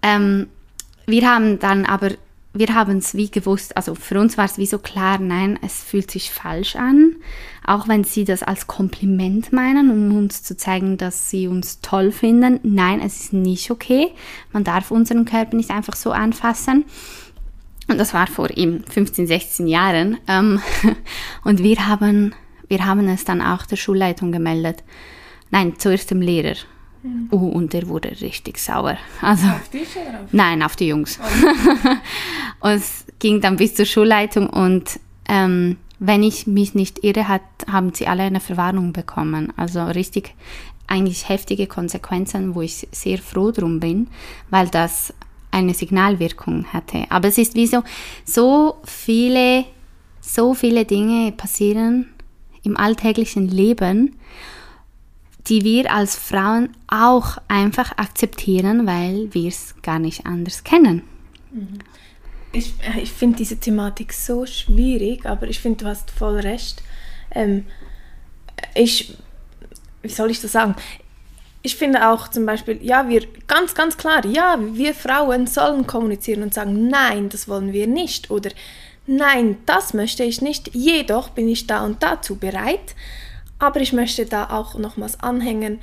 [0.00, 0.46] Ähm,
[1.04, 2.12] wir haben dann aber,
[2.54, 5.82] wir haben es wie gewusst, also für uns war es wie so klar, nein, es
[5.82, 7.16] fühlt sich falsch an,
[7.66, 12.12] auch wenn sie das als Kompliment meinen, um uns zu zeigen, dass sie uns toll
[12.12, 12.60] finden.
[12.62, 14.08] Nein, es ist nicht okay.
[14.52, 16.86] Man darf unseren Körper nicht einfach so anfassen.
[17.92, 20.18] Und das war vor eben 15, 16 Jahren.
[20.26, 20.60] Ähm,
[21.44, 22.34] und wir haben,
[22.68, 24.82] wir haben es dann auch der Schulleitung gemeldet.
[25.50, 26.56] Nein, zuerst dem Lehrer.
[27.02, 27.28] Mhm.
[27.30, 28.96] Oh, und der wurde richtig sauer.
[29.20, 30.32] Also, auf dich oder auf?
[30.32, 31.20] Nein, auf die Jungs.
[31.22, 31.88] Oh.
[32.66, 37.42] und es ging dann bis zur Schulleitung und ähm, wenn ich mich nicht irre, hat,
[37.70, 39.52] haben sie alle eine Verwarnung bekommen.
[39.56, 40.34] Also richtig
[40.88, 44.08] eigentlich heftige Konsequenzen, wo ich sehr froh drum bin,
[44.50, 45.14] weil das
[45.52, 47.04] eine Signalwirkung hatte.
[47.10, 47.84] Aber es ist wie so,
[48.24, 49.64] so viele,
[50.20, 52.08] so viele Dinge passieren
[52.64, 54.16] im alltäglichen Leben,
[55.48, 61.02] die wir als Frauen auch einfach akzeptieren, weil wir es gar nicht anders kennen.
[61.52, 61.78] Mhm.
[62.52, 66.82] Ich, äh, ich finde diese Thematik so schwierig, aber ich finde, du hast voll recht.
[67.34, 67.64] Ähm,
[68.74, 69.16] ich,
[70.02, 70.76] wie soll ich das sagen?
[71.62, 76.42] Ich finde auch zum Beispiel, ja, wir ganz, ganz klar, ja, wir Frauen sollen kommunizieren
[76.42, 78.50] und sagen, nein, das wollen wir nicht oder
[79.06, 82.96] nein, das möchte ich nicht, jedoch bin ich da und dazu bereit.
[83.60, 85.80] Aber ich möchte da auch nochmals anhängen,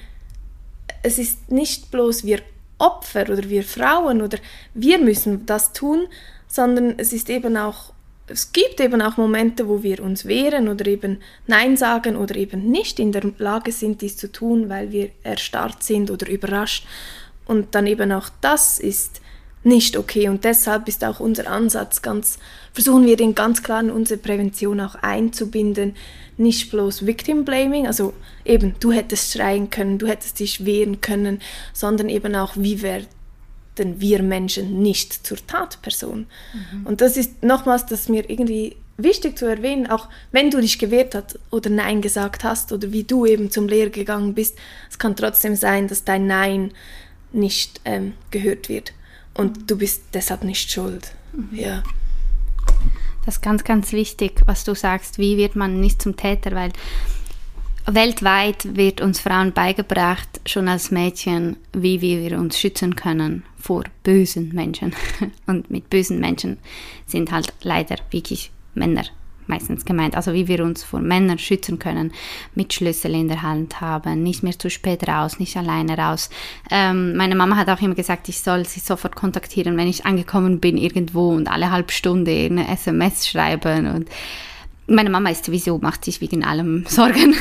[1.02, 2.42] es ist nicht bloß wir
[2.78, 4.38] Opfer oder wir Frauen oder
[4.74, 6.08] wir müssen das tun,
[6.48, 7.94] sondern es ist eben auch
[8.30, 12.70] es gibt eben auch Momente, wo wir uns wehren oder eben Nein sagen oder eben
[12.70, 16.86] nicht in der Lage sind, dies zu tun, weil wir erstarrt sind oder überrascht.
[17.46, 19.22] Und dann eben auch das ist
[19.64, 20.30] nicht okay.
[20.30, 22.40] Und deshalb ist auch unser Ansatz ganz,
[22.74, 25.96] versuchen wir den ganz klar in unsere Prävention auch einzubinden.
[26.38, 28.14] Nicht bloß Victim Blaming, also
[28.46, 31.42] eben du hättest schreien können, du hättest dich wehren können,
[31.74, 33.06] sondern eben auch, wie wäre
[33.80, 36.28] werden wir Menschen nicht zur Tatperson.
[36.54, 36.86] Mhm.
[36.86, 41.16] Und das ist nochmals, das mir irgendwie wichtig zu erwähnen, auch wenn du dich gewehrt
[41.16, 44.58] hast oder Nein gesagt hast oder wie du eben zum Lehrer gegangen bist,
[44.90, 46.72] es kann trotzdem sein, dass dein Nein
[47.32, 48.94] nicht ähm, gehört wird
[49.34, 51.14] und du bist deshalb nicht schuld.
[51.34, 51.58] Mhm.
[51.58, 51.84] Ja.
[53.26, 55.18] Das ist ganz, ganz wichtig, was du sagst.
[55.18, 56.52] Wie wird man nicht zum Täter?
[56.52, 56.72] Weil
[57.86, 64.54] weltweit wird uns Frauen beigebracht, schon als Mädchen, wie wir uns schützen können vor bösen
[64.54, 64.94] Menschen.
[65.48, 66.58] Und mit bösen Menschen
[67.06, 69.06] sind halt leider wirklich Männer
[69.50, 70.16] meistens gemeint.
[70.16, 72.14] Also wie wir uns vor Männern schützen können,
[72.56, 76.30] mit Schlüssel in der Hand haben, nicht mehr zu spät raus, nicht alleine raus.
[76.72, 80.60] Ähm, meine Mama hat auch immer gesagt, ich soll sie sofort kontaktieren, wenn ich angekommen
[80.60, 84.10] bin irgendwo und alle halbe Stunde eine SMS schreiben und
[84.90, 87.36] meine Mama ist sowieso, macht sich wegen allem Sorgen.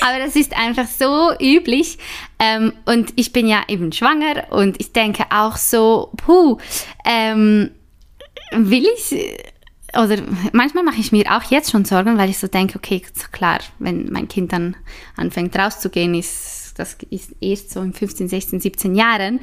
[0.00, 1.98] Aber das ist einfach so üblich.
[2.38, 6.58] Ähm, und ich bin ja eben schwanger und ich denke auch so, puh,
[7.04, 7.70] ähm,
[8.52, 9.38] will ich,
[9.94, 10.18] oder
[10.52, 13.02] manchmal mache ich mir auch jetzt schon Sorgen, weil ich so denke, okay,
[13.32, 14.76] klar, wenn mein Kind dann
[15.16, 19.40] anfängt rauszugehen, ist das ist erst so in 15, 16, 17 Jahren.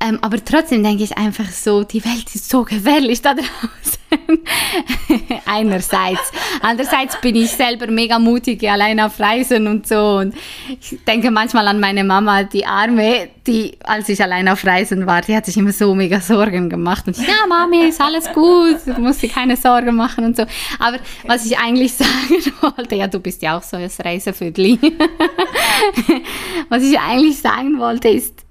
[0.00, 3.98] Ähm, aber trotzdem denke ich einfach so, die Welt ist so gefährlich da draußen.
[5.44, 6.32] Einerseits.
[6.62, 10.18] Andererseits bin ich selber mega mutig, allein auf Reisen und so.
[10.18, 10.34] Und
[10.68, 15.22] ich denke manchmal an meine Mama, die Arme, die, als ich allein auf Reisen war,
[15.22, 17.08] die hat sich immer so mega Sorgen gemacht.
[17.08, 20.44] Und ich, ja, Mami, ist alles gut, du musst dir keine Sorgen machen und so.
[20.78, 24.78] Aber was ich eigentlich sagen wollte, ja, du bist ja auch so ein Reisevögel.
[26.68, 28.47] was ich eigentlich sagen wollte, ist,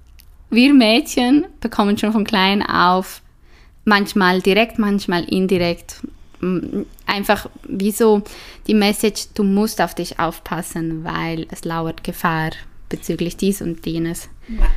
[0.50, 3.22] wir Mädchen bekommen schon von klein auf
[3.84, 6.02] manchmal direkt, manchmal indirekt
[7.06, 8.22] einfach wie so
[8.66, 12.50] die Message, du musst auf dich aufpassen, weil es lauert Gefahr
[12.88, 14.28] bezüglich dies und jenes.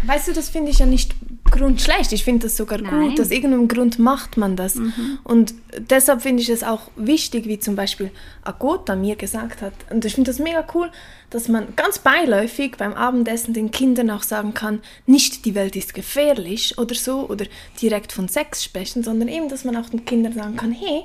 [0.06, 1.16] Weißt du, das finde ich ja nicht
[1.50, 2.12] grundschlecht.
[2.14, 3.10] Ich finde das sogar Nein.
[3.10, 3.22] gut.
[3.22, 4.76] Aus irgendeinem Grund macht man das.
[4.76, 5.20] Mhm.
[5.24, 8.12] Und deshalb finde ich es auch wichtig, wie zum Beispiel
[8.44, 9.74] Agota mir gesagt hat.
[9.90, 10.90] Und ich finde das mega cool,
[11.30, 15.94] dass man ganz beiläufig beim Abendessen den Kindern auch sagen kann, nicht die Welt ist
[15.94, 17.46] gefährlich oder so, oder
[17.82, 21.04] direkt von Sex sprechen, sondern eben, dass man auch den Kindern sagen kann, hey,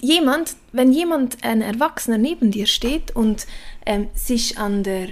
[0.00, 3.46] jemand, wenn jemand, ein Erwachsener neben dir steht und
[3.84, 5.08] ähm, sich an der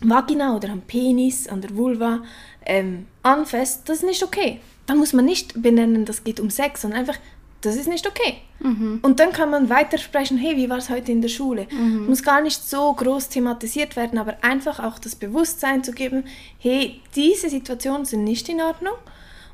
[0.00, 2.22] Vagina oder am Penis, an der Vulva
[2.64, 4.60] ähm, anfasst, das ist nicht okay.
[4.86, 7.18] Dann muss man nicht benennen, das geht um Sex, sondern einfach,
[7.60, 8.38] das ist nicht okay.
[8.60, 9.00] Mhm.
[9.02, 11.66] Und dann kann man weitersprechen, hey, wie war es heute in der Schule?
[11.70, 12.06] Mhm.
[12.06, 16.24] Muss gar nicht so groß thematisiert werden, aber einfach auch das Bewusstsein zu geben,
[16.58, 18.94] hey, diese Situationen sind nicht in Ordnung.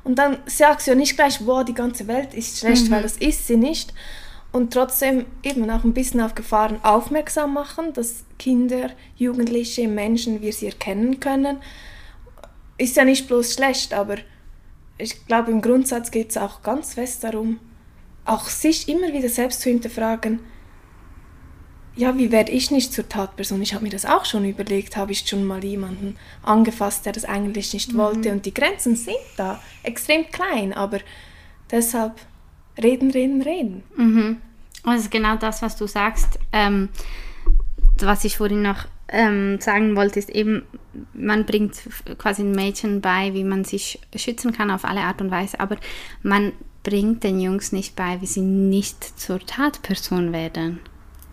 [0.03, 2.91] Und dann sagst du ja nicht gleich, wow, die ganze Welt ist schlecht, mhm.
[2.91, 3.91] weil das ist sie nicht
[4.55, 10.53] und trotzdem eben auch ein bisschen auf Gefahren aufmerksam machen, dass Kinder, Jugendliche, Menschen, wir
[10.53, 11.57] sie erkennen können.
[12.77, 14.15] Ist ja nicht bloß schlecht, aber
[14.97, 17.59] ich glaube, im Grundsatz geht es auch ganz fest darum,
[18.23, 20.39] auch sich immer wieder selbst zu hinterfragen,
[21.97, 23.61] ja, wie werde ich nicht zur Tatperson?
[23.61, 27.25] Ich habe mir das auch schon überlegt, habe ich schon mal jemanden angefasst, der das
[27.25, 27.97] eigentlich nicht mhm.
[27.97, 28.31] wollte.
[28.31, 30.99] Und die Grenzen sind da extrem klein, aber
[31.71, 32.21] deshalb
[32.81, 33.83] reden, reden, reden.
[33.95, 34.37] Mhm.
[34.83, 36.39] Das ist genau das, was du sagst.
[36.51, 36.89] Ähm,
[37.99, 40.63] was ich vorhin noch ähm, sagen wollte, ist eben,
[41.13, 41.75] man bringt
[42.17, 45.77] quasi den Mädchen bei, wie man sich schützen kann auf alle Art und Weise, aber
[46.23, 46.51] man
[46.83, 50.79] bringt den Jungs nicht bei, wie sie nicht zur Tatperson werden.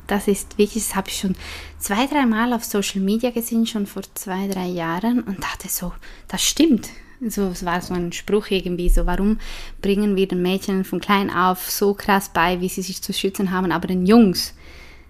[0.06, 1.36] Das ist wirklich, das habe ich schon
[1.78, 5.92] zwei, drei Mal auf Social Media gesehen, schon vor zwei, drei Jahren und dachte so,
[6.28, 6.88] das stimmt.
[7.28, 9.38] So, es war so ein Spruch irgendwie, so warum
[9.80, 13.52] bringen wir den Mädchen von klein auf so krass bei, wie sie sich zu schützen
[13.52, 14.54] haben, aber den Jungs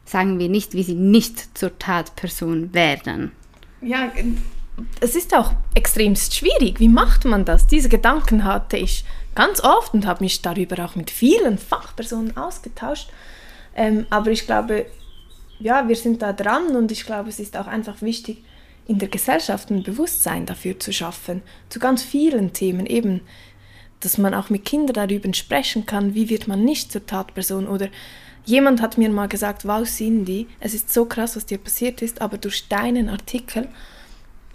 [0.04, 3.32] sagen wir nicht, wie sie nicht zur Tatperson werden.
[3.80, 4.12] Ja,
[5.00, 6.80] es ist auch extremst schwierig.
[6.80, 7.66] Wie macht man das?
[7.66, 9.04] Diese Gedanken hatte ich
[9.34, 13.10] ganz oft und habe mich darüber auch mit vielen Fachpersonen ausgetauscht.
[13.74, 14.86] Ähm, aber ich glaube,
[15.58, 18.44] ja, wir sind da dran und ich glaube, es ist auch einfach wichtig,
[18.86, 23.20] in der Gesellschaft ein Bewusstsein dafür zu schaffen, zu ganz vielen Themen eben,
[24.00, 27.88] dass man auch mit Kindern darüber sprechen kann, wie wird man nicht zur Tatperson oder
[28.44, 32.20] jemand hat mir mal gesagt, wow Cindy, es ist so krass, was dir passiert ist,
[32.20, 33.68] aber durch deinen Artikel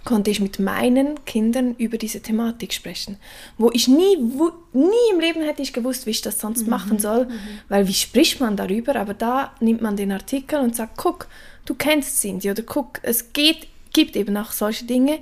[0.04, 3.18] konnte ich mit meinen Kindern über diese Thematik sprechen,
[3.58, 6.70] wo ich nie, wo, nie im Leben hätte ich gewusst, wie ich das sonst mhm.
[6.70, 7.38] machen soll, mhm.
[7.68, 11.28] weil wie spricht man darüber, aber da nimmt man den Artikel und sagt, guck,
[11.66, 15.18] du kennst Cindy oder guck, es geht gibt eben auch solche Dinge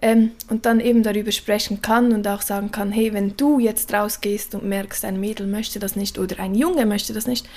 [0.00, 3.92] ähm, und dann eben darüber sprechen kann und auch sagen kann, hey, wenn du jetzt
[3.92, 7.48] rausgehst und merkst, ein Mädel möchte das nicht oder ein Junge möchte das nicht,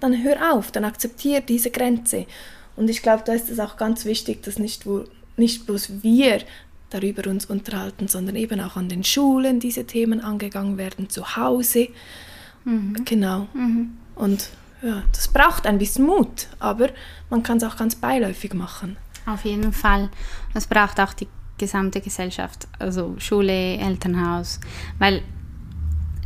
[0.00, 2.26] dann hör auf, dann akzeptiere diese Grenze.
[2.76, 5.04] Und ich glaube, da ist es auch ganz wichtig, dass nicht, wo,
[5.36, 6.40] nicht bloß wir
[6.90, 11.88] darüber uns unterhalten, sondern eben auch an den Schulen diese Themen angegangen werden, zu Hause.
[12.64, 13.04] Mhm.
[13.04, 13.46] Genau.
[13.52, 13.96] Mhm.
[14.14, 14.50] Und
[14.82, 16.90] ja, das braucht ein bisschen Mut, aber
[17.30, 18.96] man kann es auch ganz beiläufig machen.
[19.28, 20.08] Auf jeden Fall.
[20.54, 24.58] Es braucht auch die gesamte Gesellschaft, also Schule, Elternhaus,
[24.98, 25.22] weil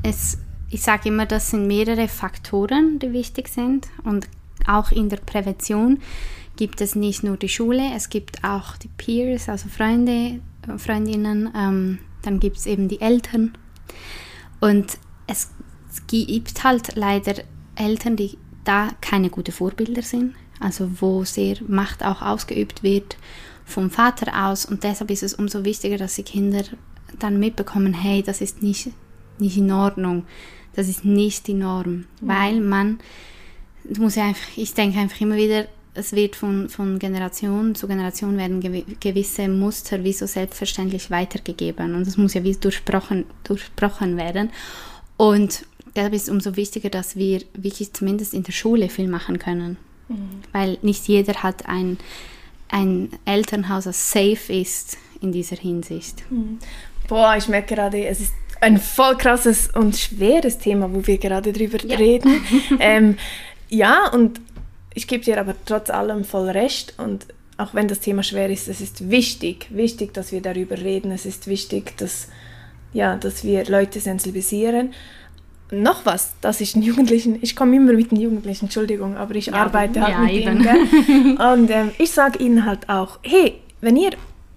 [0.04, 0.38] es,
[0.68, 3.88] ich sage immer, das sind mehrere Faktoren, die wichtig sind.
[4.04, 4.28] Und
[4.66, 5.98] auch in der Prävention
[6.56, 10.40] gibt es nicht nur die Schule, es gibt auch die Peers, also Freunde,
[10.76, 13.56] Freundinnen, ähm, dann gibt es eben die Eltern.
[14.60, 15.50] Und es,
[15.90, 17.42] es gibt halt leider
[17.74, 23.16] Eltern, die da keine guten Vorbilder sind also wo sehr Macht auch ausgeübt wird
[23.64, 24.64] vom Vater aus.
[24.64, 26.62] Und deshalb ist es umso wichtiger, dass die Kinder
[27.18, 28.90] dann mitbekommen, hey, das ist nicht,
[29.38, 30.24] nicht in Ordnung,
[30.74, 32.06] das ist nicht die Norm, mhm.
[32.20, 32.98] weil man,
[33.98, 38.38] muss ja einfach, ich denke einfach immer wieder, es wird von, von Generation zu Generation
[38.38, 38.60] werden
[38.98, 44.50] gewisse Muster wie so selbstverständlich weitergegeben und es muss ja wie durchbrochen, durchbrochen werden.
[45.18, 49.38] Und deshalb ist es umso wichtiger, dass wir wirklich zumindest in der Schule viel machen
[49.38, 49.76] können.
[50.12, 50.42] Mhm.
[50.52, 51.98] Weil nicht jeder hat ein,
[52.68, 56.30] ein Elternhaus, das safe ist in dieser Hinsicht.
[56.30, 56.58] Mhm.
[57.08, 61.52] Boah, ich merke gerade, es ist ein voll krasses und schweres Thema, wo wir gerade
[61.52, 61.96] drüber ja.
[61.96, 62.44] reden.
[62.80, 63.16] ähm,
[63.68, 64.40] ja, und
[64.94, 66.94] ich gebe dir aber trotz allem voll recht.
[66.98, 71.10] Und auch wenn das Thema schwer ist, es ist wichtig, wichtig, dass wir darüber reden.
[71.10, 72.28] Es ist wichtig, dass,
[72.92, 74.94] ja, dass wir Leute sensibilisieren.
[75.72, 79.46] Noch was, dass ich den Jugendlichen, ich komme immer mit den Jugendlichen, Entschuldigung, aber ich
[79.46, 80.62] ja, arbeite halt ja, mit eben.
[80.62, 81.36] denen.
[81.38, 84.10] Und ähm, ich sage ihnen halt auch, hey, wenn ihr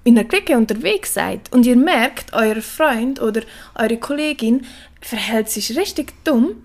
[0.03, 3.41] in der Clique unterwegs seid und ihr merkt, euer Freund oder
[3.75, 4.65] eure Kollegin
[5.01, 6.64] verhält sich richtig dumm,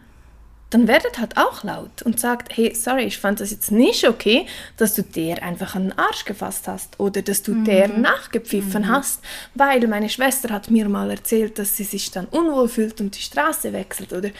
[0.71, 4.47] dann werdet halt auch laut und sagt, hey, sorry, ich fand das jetzt nicht okay,
[4.77, 7.65] dass du der einfach an den Arsch gefasst hast oder dass du mhm.
[7.65, 8.89] der nachgepfiffen mhm.
[8.89, 9.21] hast,
[9.55, 13.23] weil meine Schwester hat mir mal erzählt, dass sie sich dann unwohl fühlt und die
[13.23, 14.31] Straße wechselt oder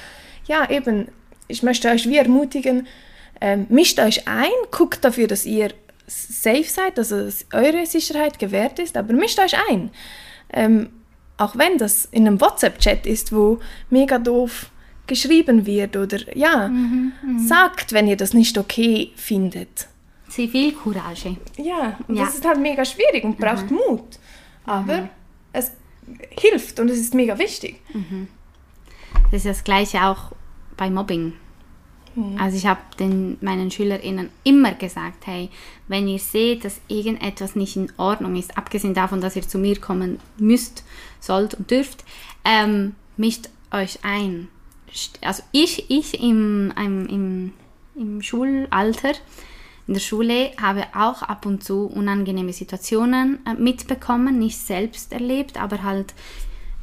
[0.47, 1.09] ja, eben,
[1.49, 2.87] ich möchte euch wie ermutigen,
[3.41, 5.73] ähm, mischt euch ein, guckt dafür, dass ihr
[6.07, 9.91] safe seid, also dass eure Sicherheit gewährt ist, aber mischt euch ein.
[10.53, 10.91] Ähm,
[11.37, 14.71] auch wenn das in einem WhatsApp-Chat ist, wo mega doof
[15.11, 17.49] geschrieben wird oder ja, mhm, mh.
[17.49, 19.89] sagt, wenn ihr das nicht okay findet.
[20.29, 21.37] Zivilcourage.
[21.57, 22.25] Ja, und ja.
[22.25, 23.79] das ist halt mega schwierig und braucht mhm.
[23.89, 24.19] Mut.
[24.65, 25.09] Aber mhm.
[25.53, 25.73] es
[26.31, 27.81] hilft und es ist mega wichtig.
[27.93, 28.29] Mhm.
[29.33, 30.31] Das ist das Gleiche auch
[30.77, 31.33] bei Mobbing.
[32.15, 32.39] Mhm.
[32.39, 32.81] Also ich habe
[33.41, 35.51] meinen SchülerInnen immer gesagt, hey,
[35.89, 39.81] wenn ihr seht, dass irgendetwas nicht in Ordnung ist, abgesehen davon, dass ihr zu mir
[39.81, 40.85] kommen müsst,
[41.19, 42.05] sollt und dürft,
[42.45, 44.49] ähm, mischt euch ein.
[45.23, 47.53] Also ich, ich im, im,
[47.95, 49.13] im, Schulalter,
[49.87, 55.61] in der Schule, habe auch ab und zu unangenehme Situationen äh, mitbekommen, nicht selbst erlebt,
[55.61, 56.15] aber halt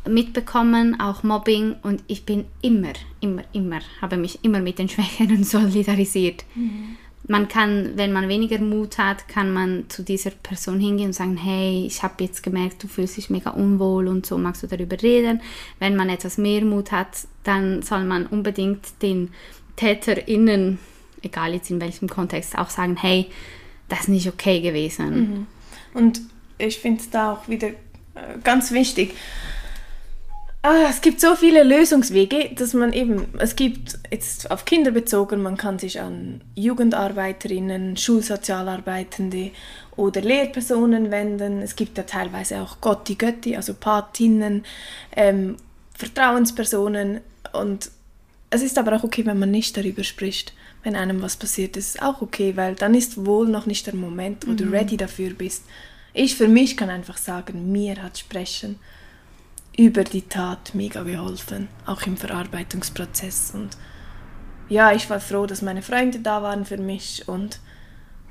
[0.08, 5.44] mitbekommen, auch Mobbing und ich bin immer, immer, immer, habe mich immer mit den Schwächeren
[5.44, 6.46] solidarisiert.
[6.56, 6.98] Mhm.
[7.30, 11.36] Man kann, wenn man weniger Mut hat, kann man zu dieser Person hingehen und sagen,
[11.36, 15.02] hey, ich habe jetzt gemerkt, du fühlst dich mega unwohl und so magst du darüber
[15.02, 15.42] reden.
[15.80, 19.34] Wenn man etwas mehr Mut hat, dann soll man unbedingt den
[19.76, 20.80] TäterInnen,
[21.22, 23.28] egal jetzt in welchem Kontext, auch sagen, hey,
[23.90, 25.10] das ist nicht okay gewesen.
[25.10, 25.48] Mhm.
[25.94, 26.22] Und
[26.58, 29.14] ich finde es da auch wieder äh, ganz wichtig,
[30.64, 35.42] Ah, es gibt so viele Lösungswege, dass man eben, es gibt jetzt auf Kinder bezogen,
[35.42, 39.52] man kann sich an Jugendarbeiterinnen, Schulsozialarbeitende
[39.96, 41.62] oder Lehrpersonen wenden.
[41.62, 44.66] Es gibt ja teilweise auch Gotti Götti, also Patinnen,
[45.16, 45.58] ähm,
[45.94, 47.22] Vertrauenspersonen
[47.54, 47.92] und
[48.50, 50.54] es ist aber auch okay, wenn man nicht darüber spricht.
[50.84, 53.96] Wenn einem was passiert, ist es auch okay, weil dann ist wohl noch nicht der
[53.96, 54.58] Moment, wo mhm.
[54.58, 55.64] du ready dafür bist.
[56.14, 58.80] Ich für mich kann einfach sagen, mir hat Sprechen
[59.78, 63.52] über die Tat mega geholfen, auch im Verarbeitungsprozess.
[63.54, 63.78] Und
[64.70, 67.60] ja, ich war froh, dass meine Freunde da waren für mich und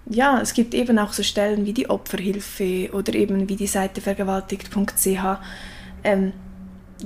[0.09, 4.01] ja, es gibt eben auch so Stellen wie die Opferhilfe oder eben wie die Seite
[4.01, 5.38] vergewaltigt.ch.
[6.05, 6.32] Ähm,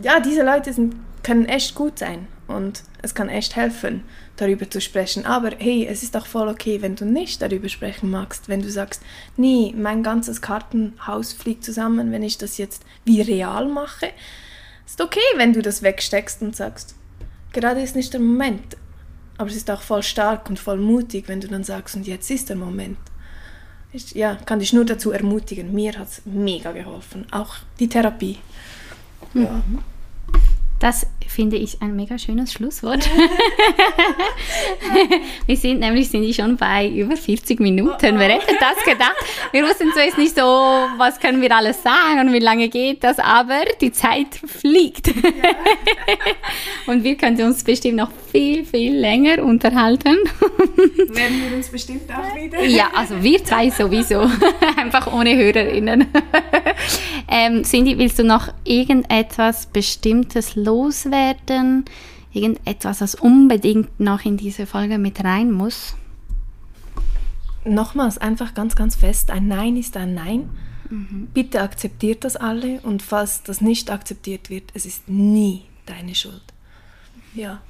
[0.02, 4.02] ja, diese Leute sind, können echt gut sein und es kann echt helfen,
[4.40, 5.26] darüber zu sprechen.
[5.26, 8.70] Aber hey, es ist auch voll okay, wenn du nicht darüber sprechen magst, wenn du
[8.70, 9.02] sagst,
[9.36, 14.10] nee, mein ganzes Kartenhaus fliegt zusammen, wenn ich das jetzt wie real mache.
[14.86, 16.94] Ist okay, wenn du das wegsteckst und sagst,
[17.52, 18.76] gerade ist nicht der Moment.
[19.38, 22.30] Aber es ist auch voll stark und voll mutig, wenn du dann sagst, und jetzt
[22.30, 22.98] ist der Moment.
[23.92, 25.74] Ich ja, kann dich nur dazu ermutigen.
[25.74, 27.26] Mir hat es mega geholfen.
[27.32, 28.38] Auch die Therapie.
[29.34, 29.62] Ja.
[29.66, 29.78] Mhm.
[30.80, 33.08] Das finde ich ein mega schönes Schlusswort.
[35.46, 38.18] wir sind nämlich sind die schon bei über 40 Minuten.
[38.18, 39.16] Wer hätte das gedacht?
[39.52, 43.18] Wir wussten zuerst nicht so, was können wir alles sagen und wie lange geht das,
[43.18, 45.08] aber die Zeit fliegt.
[45.08, 45.14] Ja.
[46.86, 50.16] und wir könnten uns bestimmt noch viel, viel länger unterhalten.
[50.96, 52.64] Werden wir uns bestimmt auch wieder.
[52.64, 54.28] Ja, also wir zwei sowieso.
[54.76, 56.06] Einfach ohne HörerInnen.
[57.28, 61.84] ähm, Cindy, willst du noch irgendetwas Bestimmtes loswerden?
[62.32, 65.96] Irgendetwas, was unbedingt noch in diese Folge mit rein muss?
[67.64, 70.48] Nochmals, einfach ganz, ganz fest, ein Nein ist ein Nein.
[70.88, 71.28] Mhm.
[71.34, 76.42] Bitte akzeptiert das alle und falls das nicht akzeptiert wird, es ist nie deine Schuld.
[77.34, 77.60] Ja.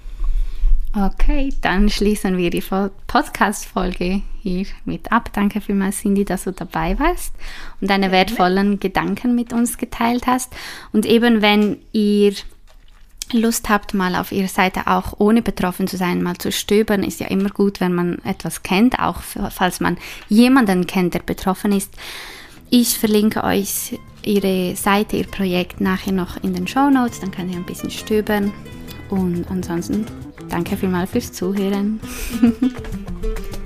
[0.93, 2.65] Okay, dann schließen wir die
[3.07, 5.33] Podcast-Folge hier mit ab.
[5.33, 7.33] Danke vielmals, Cindy, dass du dabei warst
[7.81, 10.53] und deine wertvollen Gedanken mit uns geteilt hast.
[10.93, 12.35] Und eben, wenn ihr
[13.33, 17.21] Lust habt, mal auf ihrer Seite auch ohne betroffen zu sein, mal zu stöbern, ist
[17.21, 19.21] ja immer gut, wenn man etwas kennt, auch
[19.51, 21.95] falls man jemanden kennt, der betroffen ist.
[22.71, 27.51] Ich verlinke euch ihre Seite, ihr Projekt nachher noch in den Show Notes, dann könnt
[27.51, 28.53] ihr ein bisschen stöbern.
[29.09, 30.07] Und ansonsten
[30.49, 32.01] danke vielmals fürs Zuhören.